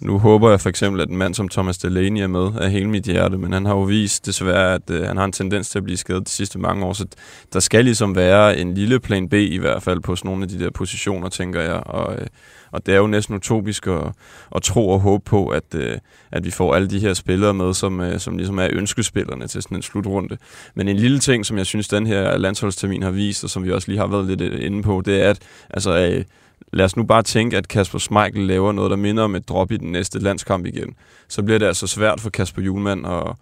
[0.05, 2.89] nu håber jeg for eksempel, at en mand som Thomas Delaney er med af hele
[2.89, 5.79] mit hjerte, men han har jo vist desværre, at øh, han har en tendens til
[5.79, 7.07] at blive skadet de sidste mange år, så
[7.53, 10.49] der skal ligesom være en lille plan B i hvert fald på sådan nogle af
[10.49, 12.27] de der positioner, tænker jeg, og, øh,
[12.73, 14.13] og det er jo næsten utopisk at,
[14.55, 15.99] at tro og håbe på, at, øh,
[16.33, 19.63] at vi får alle de her spillere med, som, øh, som ligesom er ønskespillerne til
[19.63, 20.37] sådan en slutrunde.
[20.75, 23.73] Men en lille ting, som jeg synes, den her landsholdstermin har vist, og som vi
[23.73, 25.39] også lige har været lidt øh, inde på, det er, at
[25.71, 26.25] altså, øh,
[26.73, 29.73] lad os nu bare tænke, at Kasper Schmeichel laver noget, der minder om et drop
[29.73, 30.95] i den næste landskamp igen.
[31.29, 33.33] Så bliver det altså svært for Kasper Julemand at,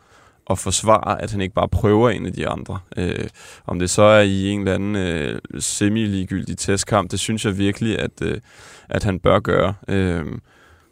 [0.50, 2.78] at forsvare, at han ikke bare prøver en af de andre.
[2.96, 3.28] Øh,
[3.66, 7.98] om det så er i en eller anden øh, semi-ligegyldig testkamp, det synes jeg virkelig,
[7.98, 8.40] at, øh,
[8.88, 9.74] at han bør gøre.
[9.88, 10.26] Øh,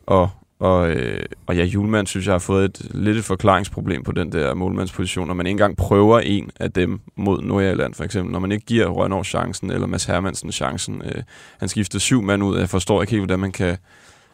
[0.07, 0.31] og
[0.61, 4.33] og, øh, og ja, Julemand synes jeg har fået et lidt et forklaringsproblem på den
[4.33, 8.33] der målmandsposition, når man ikke engang prøver en af dem mod Nordjylland for eksempel.
[8.33, 11.03] Når man ikke giver Rønner chancen, eller Mads Hermansen chancen.
[11.05, 11.23] Øh,
[11.61, 13.77] han skifter syv mand ud, jeg forstår ikke helt, hvordan man kan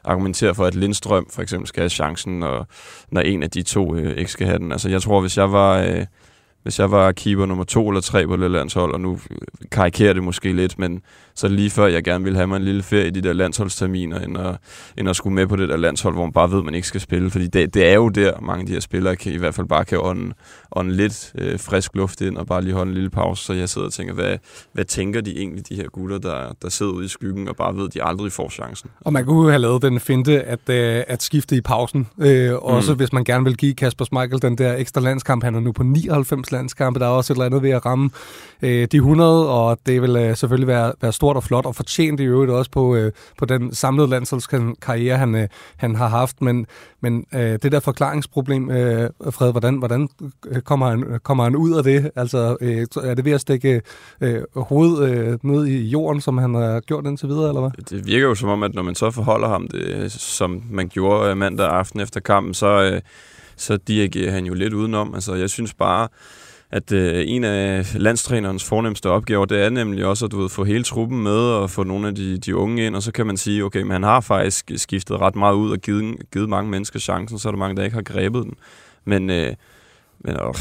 [0.05, 2.67] argumentere for, at Lindstrøm for eksempel skal have chancen, og
[3.11, 4.73] når en af de to øh, ikke skal have den.
[4.73, 5.79] Altså jeg tror, hvis jeg var...
[5.79, 6.07] Øh,
[6.67, 9.19] hvis jeg var keeper nummer to eller tre på det landshold, og nu
[9.71, 11.03] karikerer det måske lidt, men
[11.35, 14.21] så lige før jeg gerne ville have mig en lille ferie i de der landsholdsterminer,
[14.21, 14.57] end at,
[14.97, 16.89] end at skulle med på det der landshold, hvor man bare ved, at man ikke
[16.89, 17.31] skal spille.
[17.31, 19.67] Fordi det, det er jo der, mange af de her spillere kan, i hvert fald
[19.67, 20.33] bare kan ånde,
[20.77, 23.45] ånde lidt øh, frisk luft ind, og bare lige holde en lille pause.
[23.45, 24.39] Så jeg sidder og tænker, hvad,
[24.73, 27.77] hvad tænker de egentlig, de her gutter, der, der sidder ude i skyggen, og bare
[27.77, 28.91] ved, at de aldrig får chancen?
[29.01, 32.07] Og man kunne have lavet den finte, at, øh, at skifte i pausen.
[32.21, 32.97] Øh, også mm.
[32.97, 35.45] hvis man gerne vil give Kasper Schmeichel den der ekstra landskamp.
[35.45, 37.01] Han er nu på 99 landskampe.
[37.01, 38.11] Der er også et eller andet ved at ramme
[38.63, 42.21] øh, de 100, og det vil øh, selvfølgelig være, være stort og flot, og fortjent
[42.21, 46.43] i øvrigt også på, øh, på den samlede landsholdskarriere, han, øh, han har haft.
[46.43, 46.67] Men,
[47.01, 50.09] men øh, det der forklaringsproblem, øh, Fred, hvordan, hvordan
[50.65, 52.11] kommer, han, kommer han ud af det?
[52.17, 53.83] Altså, øh, er det ved at stikke
[54.21, 57.71] øh, hovedet øh, ned i jorden, som han har gjort indtil videre, eller hvad?
[57.91, 61.31] Det virker jo som om, at når man så forholder ham det, som man gjorde
[61.31, 63.01] øh, mandag aften efter kampen, så, øh,
[63.57, 65.15] så dirigerer han jo lidt udenom.
[65.15, 66.09] Altså, jeg synes bare,
[66.71, 70.65] at øh, en af landstrænerens fornemmeste opgaver, det er nemlig også at du ved, få
[70.65, 73.37] hele truppen med og få nogle af de, de unge ind, og så kan man
[73.37, 76.99] sige, okay, men han har faktisk skiftet ret meget ud og givet, givet mange mennesker
[76.99, 78.55] chancen, så er der mange, der ikke har grebet den.
[79.05, 79.55] Men, øh,
[80.19, 80.55] men øh,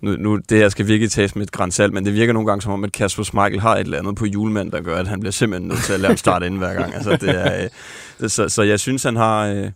[0.00, 2.62] nu, nu, det her skal virkelig tages med et grænsalt, men det virker nogle gange
[2.62, 5.20] som om, at Kasper Schmeichel har et eller andet på julemand, der gør, at han
[5.20, 6.94] bliver simpelthen nødt til at lade ham starte ind hver gang.
[6.94, 7.68] Altså, det er, øh,
[8.20, 9.46] det, så, så jeg synes, han har...
[9.46, 9.70] Øh,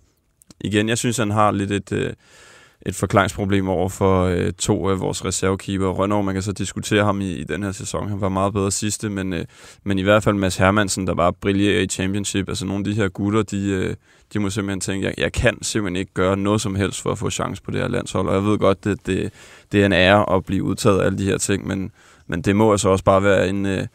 [0.60, 1.92] igen, jeg synes, han har lidt et...
[1.92, 2.12] Øh,
[2.86, 5.88] et forklaringsproblem over for øh, to af vores reservekeeper.
[5.88, 8.08] Rønner, man kan så diskutere ham i, i den her sæson.
[8.08, 9.44] Han var meget bedre sidste, men, øh,
[9.84, 12.48] men i hvert fald Mads Hermansen, der bare brillerer i championship.
[12.48, 13.94] Altså nogle af de her gutter, de, øh,
[14.32, 17.18] de må simpelthen tænke, jeg, jeg kan simpelthen ikke gøre noget som helst for at
[17.18, 18.28] få chance på det her landshold.
[18.28, 19.32] Og jeg ved godt, det, det,
[19.72, 21.90] det er en ære at blive udtaget af alle de her ting, men,
[22.32, 23.86] men det må altså også bare være en, øh,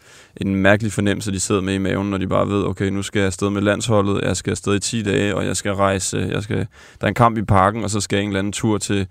[0.41, 3.19] en mærkelig fornemmelse, de sidder med i maven, når de bare ved, okay, nu skal
[3.19, 6.43] jeg afsted med landsholdet, jeg skal afsted i 10 dage, og jeg skal rejse, jeg
[6.43, 6.65] skal, der
[7.02, 9.08] er en kamp i parken, og så skal jeg en eller anden tur til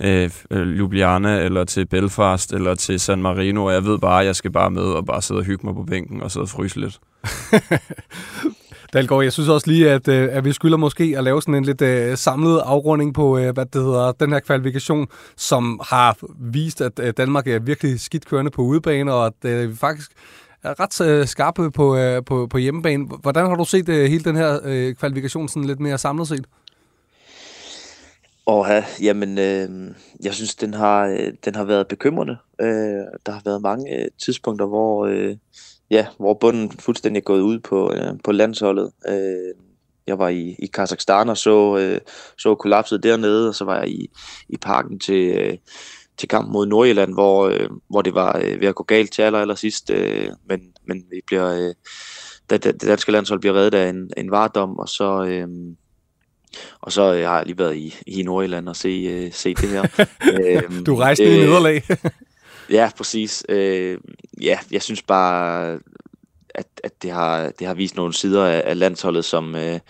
[0.00, 4.26] øh, øh Ljubljana, eller til Belfast, eller til San Marino, og jeg ved bare, at
[4.26, 6.48] jeg skal bare med og bare sidde og hygge mig på bænken og sidde og
[6.48, 7.00] fryse lidt.
[8.94, 11.64] Dalgaard, jeg synes også lige, at, øh, at vi skylder måske at lave sådan en
[11.64, 16.80] lidt uh, samlet afrunding på, uh, hvad det hedder, den her kvalifikation, som har vist,
[16.80, 20.10] at uh, Danmark er virkelig skidt kørende på udebane, og at uh, vi faktisk
[20.62, 23.04] er ret uh, skarpe på, uh, på, på hjemmebane.
[23.22, 26.46] Hvordan har du set uh, hele den her uh, kvalifikation sådan lidt mere samlet set?
[28.46, 32.36] Og ja, jamen, øh, jeg synes, den har, øh, den har været bekymrende.
[32.60, 35.36] Øh, der har været mange øh, tidspunkter, hvor, øh,
[35.94, 38.90] ja, hvor bunden fuldstændig er gået ud på, øh, på landsholdet.
[39.08, 39.54] Øh,
[40.06, 42.00] jeg var i, i Kazakhstan og så, øh,
[42.38, 44.10] så kollapset dernede, og så var jeg i,
[44.48, 45.56] i parken til, øh,
[46.18, 49.22] til kamp mod Nordjylland, hvor, øh, hvor det var øh, ved at gå galt til
[49.22, 49.90] aller, aller sidst.
[49.90, 51.74] Øh, men, men vi bliver, øh,
[52.50, 55.24] da, det danske landshold bliver reddet af en, en vardom, og så...
[55.24, 55.48] Øh,
[56.80, 59.68] og så øh, har jeg lige været i, i Nordjylland og se, øh, se det
[59.68, 59.86] her.
[60.40, 61.82] øhm, du rejste øh, i nederlag.
[62.70, 63.44] ja, præcis.
[63.48, 63.98] Øh,
[64.40, 65.72] ja, jeg synes bare,
[66.54, 69.80] at, at det, har, det har vist nogle sider af, af landsholdet, som, øh,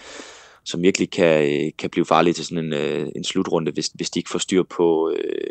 [0.65, 4.11] som virkelig kan, øh, kan blive farlige til sådan en, øh, en slutrunde, hvis, hvis
[4.11, 5.51] de ikke får styr på, øh,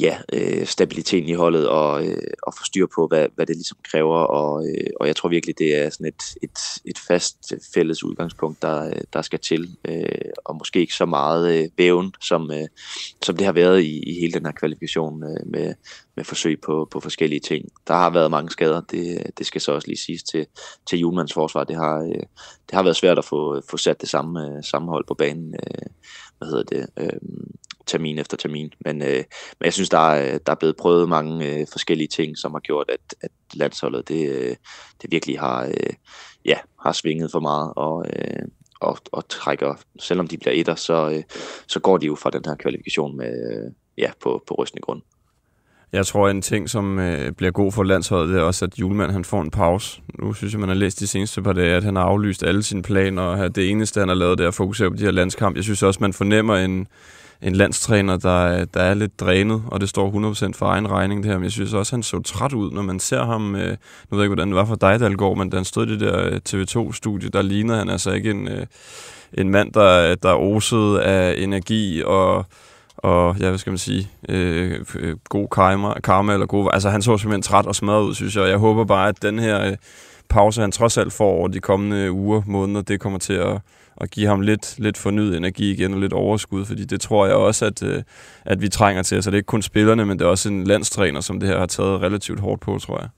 [0.00, 3.78] ja, øh, stabiliteten i holdet og, øh, og få styr på, hvad, hvad det ligesom
[3.90, 4.18] kræver.
[4.18, 8.62] Og, øh, og jeg tror virkelig, det er sådan et, et, et fast fælles udgangspunkt,
[8.62, 9.76] der, øh, der skal til.
[9.88, 10.04] Øh,
[10.44, 12.66] og måske ikke så meget øh, væven, som, øh,
[13.22, 15.74] som det har været i, i hele den her kvalifikation øh, med,
[16.16, 17.68] med forsøg på, på forskellige ting.
[17.86, 20.46] Der har været mange skader, det, det skal så også lige siges til,
[20.86, 21.64] til Julmans forsvar.
[21.64, 22.22] Det har, øh,
[22.66, 25.54] det har været svært at få, få sat det samme, øh, samme hold på banen.
[25.54, 25.86] Øh,
[26.38, 26.86] hvad hedder det?
[26.96, 27.20] Øh,
[27.86, 28.72] termin efter termin.
[28.80, 29.24] Men, øh,
[29.58, 32.60] men jeg synes, der er, der er blevet prøvet mange øh, forskellige ting, som har
[32.60, 34.56] gjort, at, at landsholdet det, øh,
[35.02, 35.92] det virkelig har, øh,
[36.44, 37.72] ja, har svinget for meget.
[37.76, 38.42] Og, øh,
[38.80, 41.22] og, og trækker, selvom de bliver etter, så, øh,
[41.66, 45.02] så går de jo fra den her kvalifikation med, øh, ja, på, på rystende grund.
[45.92, 49.10] Jeg tror, en ting, som øh, bliver god for landsholdet, det er også, at Julemand
[49.10, 50.00] han får en pause.
[50.18, 52.62] Nu synes jeg, man har læst de seneste par dage, at han har aflyst alle
[52.62, 55.10] sine planer, og det eneste, han har lavet, det er at fokusere på de her
[55.10, 55.56] landskamp.
[55.56, 56.86] Jeg synes også, man fornemmer en,
[57.42, 61.30] en landstræner, der, der er lidt drænet, og det står 100% for egen regning det
[61.30, 64.16] her, men jeg synes også, han så træt ud, når man ser ham, øh, nu
[64.16, 66.00] ved jeg ikke, hvordan det var for dig, Dalgaard, men da han stod i det
[66.00, 68.66] der øh, TV2-studie, der lignede han altså ikke en, øh,
[69.32, 72.46] en mand, der, der osede af energi og
[72.98, 74.84] og ja, hvad skal man sige, øh,
[75.28, 78.42] god karma, karma eller god, altså han så simpelthen træt og smadret ud, synes jeg,
[78.42, 79.76] og jeg håber bare, at den her øh,
[80.28, 83.60] pause, han trods alt får over de kommende uger, måneder, det kommer til at,
[84.00, 87.34] at give ham lidt, lidt fornyet energi igen og lidt overskud, fordi det tror jeg
[87.34, 88.02] også, at, øh,
[88.44, 89.22] at vi trænger til.
[89.22, 91.58] Så det er ikke kun spillerne, men det er også en landstræner, som det her
[91.58, 93.08] har taget relativt hårdt på, tror jeg.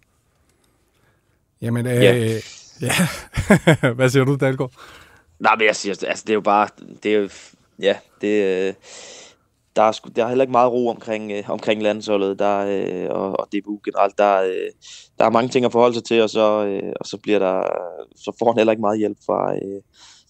[1.62, 2.38] Jamen, øh, ja.
[2.80, 2.92] ja.
[3.96, 4.72] Hvad siger du, Dalgaard?
[5.38, 6.68] Nej, men jeg siger, altså det er jo bare,
[7.02, 7.28] det er jo,
[7.78, 8.74] ja, det, øh,
[9.76, 13.40] der er, der er heller ikke meget ro omkring, øh, omkring landsholdet der, øh, og,
[13.40, 14.18] og DBU generelt.
[14.18, 14.70] Der, øh,
[15.18, 17.62] der er mange ting at forholde sig til, og så, øh, og så, bliver der,
[18.16, 19.82] så får han heller ikke meget hjælp fra, øh,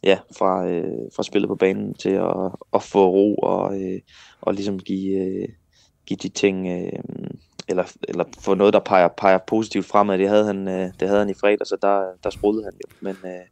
[0.03, 4.01] ja, fra, øh, fra spillet på banen til at, at få ro og, øh,
[4.41, 5.49] og ligesom give, øh,
[6.07, 7.01] give de ting, øh,
[7.69, 10.19] eller, eller få noget, der peger, peger positivt fremad.
[10.19, 12.97] Det havde han, øh, det havde han i fredag, så der, der sprudede han jo.
[13.01, 13.47] Men, øh,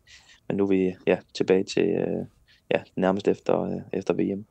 [0.48, 2.26] men nu er vi ja, tilbage til øh,
[2.70, 4.46] ja, nærmest efter, øh, efter VM.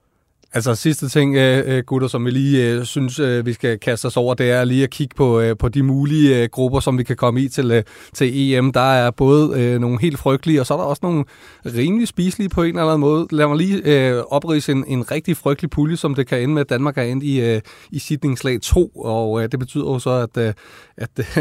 [0.53, 4.17] Altså sidste ting, øh, øh, gutter, som vi lige øh, synes, vi skal kaste os
[4.17, 7.41] over, det er lige at kigge på, på de mulige grupper, som vi kan komme
[7.41, 7.83] i til,
[8.13, 8.71] til EM.
[8.71, 11.25] Der er både nogle helt frygtelige, og så er der også nogle
[11.65, 13.27] rimelig spiselige på en eller anden måde.
[13.31, 16.69] Lad mig lige oprise en, en rigtig frygtelig pulje, som det kan ende med, at
[16.69, 20.55] Danmark er endt i, i sidningslag 2, og det betyder jo så, at,
[20.97, 21.38] at,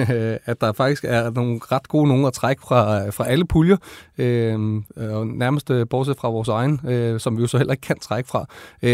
[0.47, 3.77] at der faktisk er nogle ret gode nogen at trække fra, fra alle puljer,
[4.97, 6.81] og nærmest bortset fra vores egen,
[7.19, 8.47] som vi jo så heller ikke kan trække fra.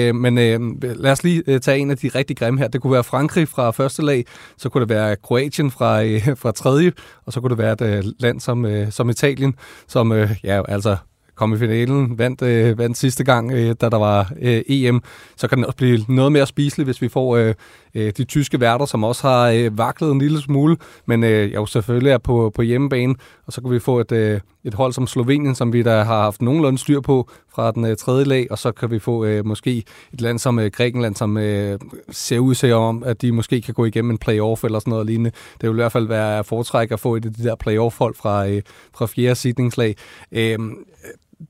[0.08, 2.68] Øh, men øh, lad os lige øh, tage en af de rigtig grimme her.
[2.68, 4.24] Det kunne være Frankrig fra første lag,
[4.56, 6.92] så kunne det være Kroatien fra, øh, fra tredje,
[7.26, 9.54] og så kunne det være et øh, land som, øh, som Italien,
[9.88, 10.96] som øh, ja, altså
[11.34, 15.00] kom i finalen, vandt, øh, vandt sidste gang, øh, da der var øh, EM,
[15.36, 17.54] så kan det også blive noget mere spiseligt, hvis vi får øh,
[17.94, 20.76] øh, de tyske værter, som også har øh, vaklet en lille smule,
[21.06, 23.14] men øh, jo selvfølgelig er på, på hjemmebane,
[23.46, 26.22] og så kan vi få et, øh, et hold som Slovenien, som vi da har
[26.22, 29.46] haft nogenlunde styr på fra den øh, tredje lag, og så kan vi få øh,
[29.46, 31.78] måske et land som øh, Grækenland, som øh,
[32.10, 35.06] ser ud til om, at de måske kan gå igennem en playoff eller sådan noget
[35.06, 35.30] lignende.
[35.60, 38.48] Det vil i hvert fald være foretræk at få et af de der playoff-hold fra,
[38.48, 38.62] øh,
[38.94, 39.96] fra fjerde sidningslag.
[40.32, 40.58] Øh,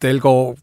[0.03, 0.57] Dalgaard,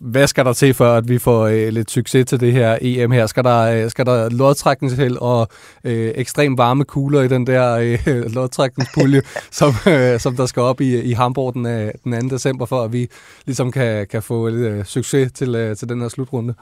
[0.00, 3.10] hvad skal der til for, at vi får øh, lidt succes til det her EM
[3.10, 3.26] her?
[3.26, 5.48] Skal der, øh, skal der lodtrækningsheld og
[5.84, 10.80] øh, ekstrem varme kugler i den der øh, lodtrækningspulje, som, øh, som der skal op
[10.80, 12.34] i, i Hamburg den, øh, den 2.
[12.34, 13.08] december, for at vi
[13.46, 16.54] ligesom kan, kan få lidt øh, succes til, øh, til den her slutrunde?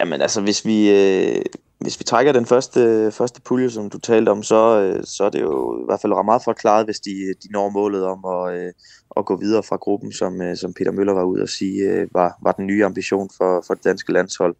[0.00, 1.42] Jamen altså, hvis vi, øh,
[1.82, 5.30] hvis vi trækker den første, første pulje, som du talte om, så, øh, så er
[5.30, 7.10] det jo i hvert fald meget forklaret, hvis de,
[7.42, 8.72] de når målet om at, øh,
[9.16, 12.38] at gå videre fra gruppen, som, øh, som Peter Møller var ude og sige, var,
[12.42, 14.56] var den nye ambition for, for det danske landshold.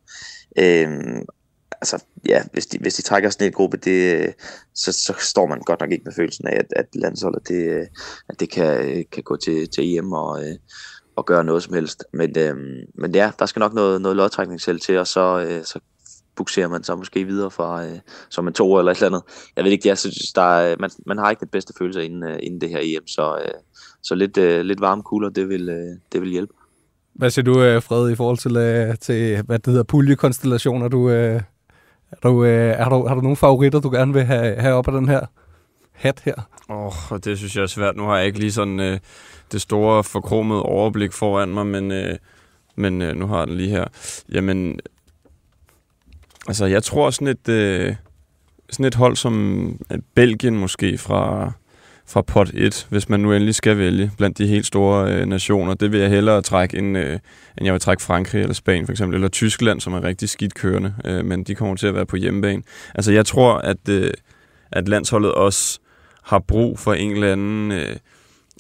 [0.59, 1.27] Øhm,
[1.73, 4.35] altså, ja, hvis de, hvis de trækker sådan en gruppe, det,
[4.75, 7.89] så, så står man godt nok ikke med følelsen af, at, at landsholdet det,
[8.29, 10.41] at det kan, kan gå til, til EM og,
[11.17, 12.05] og gøre noget som helst.
[12.13, 15.65] Men, øhm, men ja, der skal nok noget, noget lodtrækning selv til, og så, øh,
[15.65, 15.81] så
[16.37, 19.23] bukserer man så måske videre fra, øh, som en to eller et eller andet.
[19.57, 22.23] Jeg ved ikke, jeg synes, der er, man, man har ikke den bedste følelse inden,
[22.23, 23.51] øh, inden det her EM, så, øh,
[24.03, 26.53] så lidt, øh, lidt varme kugler, det vil, øh, det vil hjælpe.
[27.15, 30.89] Hvad siger du, øh, Fred, i forhold til, øh, til hvad det hedder, puljekonstellationer?
[30.89, 31.41] Du, øh,
[32.11, 34.89] er, du, øh, er du, har du nogle favoritter, du gerne vil have, have op
[34.89, 35.27] af den her
[35.93, 36.35] hat her?
[36.71, 37.97] Åh, oh, det synes jeg er svært.
[37.97, 38.99] Nu har jeg ikke lige sådan øh,
[39.53, 42.17] det store forkromede overblik foran mig, men, øh,
[42.77, 43.85] men øh, nu har jeg den lige her.
[44.33, 44.81] Jamen,
[46.49, 47.95] altså jeg tror sådan et, øh,
[48.71, 51.53] sådan et hold som øh, Belgien måske fra,
[52.07, 55.75] fra pot 1, hvis man nu endelig skal vælge blandt de helt store øh, nationer.
[55.75, 57.19] Det vil jeg hellere trække, end, øh,
[57.59, 60.55] end jeg vil trække Frankrig eller Spanien for eksempel, eller Tyskland, som er rigtig skidt
[60.55, 62.63] kørende, øh, men de kommer til at være på hjemmebane.
[62.95, 64.11] Altså jeg tror, at, øh,
[64.73, 65.81] at landsholdet også
[66.23, 67.73] har brug for en eller anden...
[67.73, 67.97] Øh,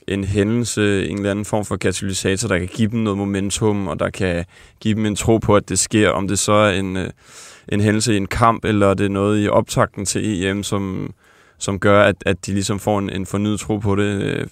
[0.08, 4.00] en hændelse, en eller anden form for katalysator, der kan give dem noget momentum, og
[4.00, 4.44] der kan
[4.80, 7.10] give dem en tro på, at det sker, om det så er en, øh,
[7.68, 11.14] en hændelse i en kamp, eller det er noget i optakten til EM, som,
[11.58, 14.22] som gør, at, at de ligesom får en, en fornyet tro på det.
[14.22, 14.46] Øh,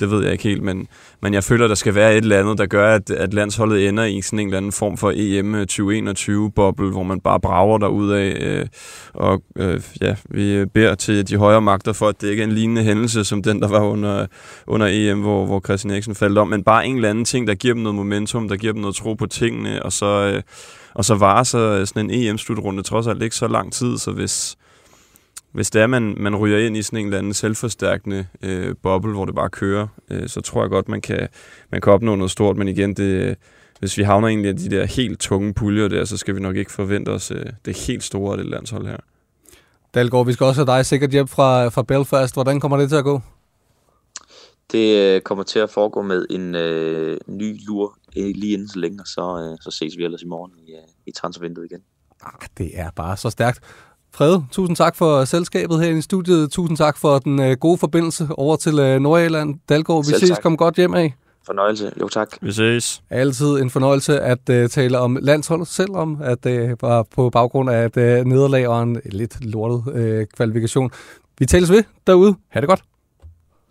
[0.00, 0.86] det ved jeg ikke helt, men,
[1.22, 4.04] men jeg føler, der skal være et eller andet, der gør, at, at landsholdet ender
[4.04, 8.10] i sådan en eller anden form for EM 2021-boble, øh, hvor man bare brager derud
[8.10, 8.36] af.
[8.40, 8.66] Øh,
[9.14, 12.52] og øh, ja, vi beder til de højere magter for, at det ikke er en
[12.52, 14.26] lignende hændelse, som den, der var under,
[14.66, 17.54] under EM, hvor, hvor Christian Eriksen faldt om, men bare en eller anden ting, der
[17.54, 20.42] giver dem noget momentum, der giver dem noget tro på tingene, og så, øh,
[20.94, 24.56] og så varer så sådan en EM-slutrunde trods alt ikke så lang tid, så hvis
[25.52, 29.12] hvis det er, man, man ryger ind i sådan en eller anden selvforstærkende øh, boble,
[29.12, 31.28] hvor det bare kører, øh, så tror jeg godt, man kan,
[31.70, 32.56] man kan opnå noget stort.
[32.56, 33.36] Men igen, det,
[33.80, 36.56] hvis vi havner egentlig af de der helt tunge puljer der, så skal vi nok
[36.56, 38.96] ikke forvente os øh, det helt store af det landshold her.
[39.94, 42.34] Dalgaard, vi skal også have dig sikkert hjem fra, fra Belfast.
[42.34, 43.20] Hvordan kommer det til at gå?
[44.72, 48.78] Det øh, kommer til at foregå med en øh, ny lur øh, lige inden så
[48.78, 51.80] længe, og så, øh, så ses vi ellers i morgen i, øh, i transfervinduet igen.
[52.22, 53.60] Ah, det er bare så stærkt.
[54.14, 56.50] Frede, tusind tak for selskabet her i studiet.
[56.50, 59.54] Tusind tak for den øh, gode forbindelse over til øh, Nordjylland.
[59.68, 60.38] Dalgaard, vi ses.
[60.42, 61.14] Kom godt hjem af.
[61.46, 61.92] Fornøjelse.
[62.00, 62.28] Jo, tak.
[62.42, 63.02] Vi ses.
[63.10, 67.70] Altid en fornøjelse at uh, tale om landsholdet, selvom at det uh, var på baggrund
[67.70, 70.90] af et uh, nederlag og en lidt lortet uh, kvalifikation.
[71.38, 72.34] Vi tales ved derude.
[72.48, 72.82] Ha' det godt.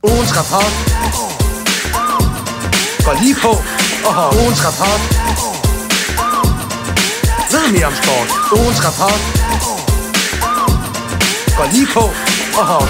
[0.04, 0.74] Ugens rapport
[3.06, 5.02] går lige på og ugens rapport.
[7.52, 8.30] Ved mere om sport.
[8.60, 9.22] Ugens rapport
[11.58, 12.04] går lige på
[12.60, 12.90] og hop.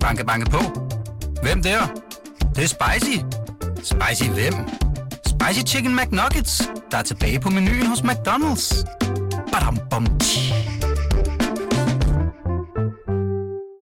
[0.00, 0.60] Banke, banke på.
[1.42, 1.86] Hvem der?
[2.38, 3.18] Det, det er spicy.
[3.82, 4.54] Spicy hvem?
[5.26, 8.84] Spicy Chicken McNuggets, der er tilbage på menuen hos McDonald's.
[9.52, 10.73] Badum, bom, tji.